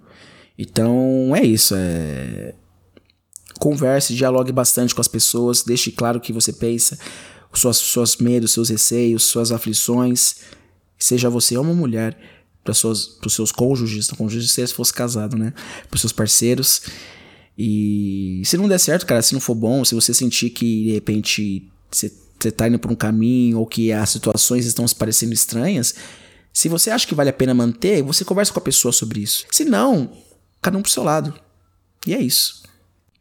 Então, 0.59 1.35
é 1.35 1.43
isso, 1.43 1.75
é 1.75 2.55
converse, 3.59 4.15
dialogue 4.15 4.53
bastante 4.53 4.95
com 4.95 5.01
as 5.01 5.09
pessoas, 5.09 5.63
deixe 5.63 5.93
claro 5.93 6.19
o 6.19 6.21
que 6.21 6.33
você 6.33 6.53
pensa, 6.53 6.99
suas, 7.53 7.77
suas 7.77 8.17
medos, 8.17 8.53
seus 8.53 8.71
receios, 8.71 9.25
suas 9.25 9.53
aflições. 9.53 10.37
Seja 10.99 11.31
você 11.31 11.57
uma 11.57 11.75
mulher, 11.75 12.19
para 12.63 12.73
os 12.73 13.35
seus 13.35 13.53
cônjuges, 13.53 14.09
cônjuges 14.11 14.53
se 14.53 14.67
fosse 14.69 14.93
casado, 14.93 15.37
né? 15.37 15.53
Para 15.89 15.99
seus 15.99 16.13
parceiros. 16.13 16.83
E 17.63 18.41
se 18.47 18.57
não 18.57 18.67
der 18.67 18.79
certo, 18.79 19.05
cara, 19.05 19.21
se 19.21 19.35
não 19.35 19.41
for 19.41 19.55
bom, 19.55 19.85
se 19.85 19.95
você 19.95 20.15
sentir 20.15 20.49
que 20.49 20.85
de 20.85 20.93
repente 20.93 21.71
você, 21.91 22.11
você 22.39 22.51
tá 22.51 22.67
indo 22.67 22.79
por 22.79 22.91
um 22.91 22.95
caminho 22.95 23.59
ou 23.59 23.67
que 23.67 23.93
as 23.93 24.09
situações 24.09 24.65
estão 24.65 24.89
se 24.89 24.95
parecendo 24.95 25.35
estranhas, 25.35 25.95
se 26.55 26.71
você 26.71 26.91
acha 26.91 27.07
que 27.07 27.15
vale 27.15 27.29
a 27.29 27.35
pena 27.35 27.53
manter, 27.53 28.03
você 28.03 28.25
conversa 28.25 28.51
com 28.51 28.59
a 28.59 28.63
pessoa 28.63 28.93
sobre 28.93 29.21
isso. 29.21 29.45
Se 29.53 29.63
não, 29.67 30.11
cada 30.63 30.79
um 30.79 30.81
pro 30.81 30.91
seu 30.91 31.03
lado. 31.03 31.39
E 32.07 32.15
é 32.15 32.23
isso. 32.23 32.63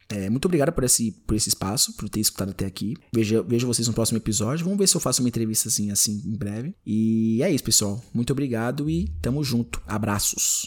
É, 0.08 0.30
muito 0.30 0.45
obrigado 0.45 0.71
por 0.71 0.86
esse, 0.86 1.12
por 1.28 1.36
esse 1.36 1.49
espaço, 1.49 1.91
por 1.97 2.08
ter 2.08 2.21
escutado 2.21 2.52
até 2.52 2.65
aqui. 2.65 2.95
Vejo, 3.13 3.43
vejo 3.43 3.67
vocês 3.67 3.89
no 3.89 3.93
próximo 3.93 4.19
episódio. 4.19 4.63
Vamos 4.63 4.80
ver 4.80 4.88
se 4.88 4.95
eu 4.95 5.02
faço 5.02 5.21
uma 5.21 5.28
entrevista 5.28 5.67
assim, 5.67 5.91
assim 5.91 6.23
em 6.25 6.38
breve. 6.38 6.73
E 6.86 7.43
é 7.43 7.52
isso, 7.52 7.63
pessoal. 7.65 8.02
Muito 8.13 8.32
obrigado 8.32 8.89
e 8.89 9.10
tamo 9.21 9.43
junto. 9.43 9.82
Abraços. 9.86 10.58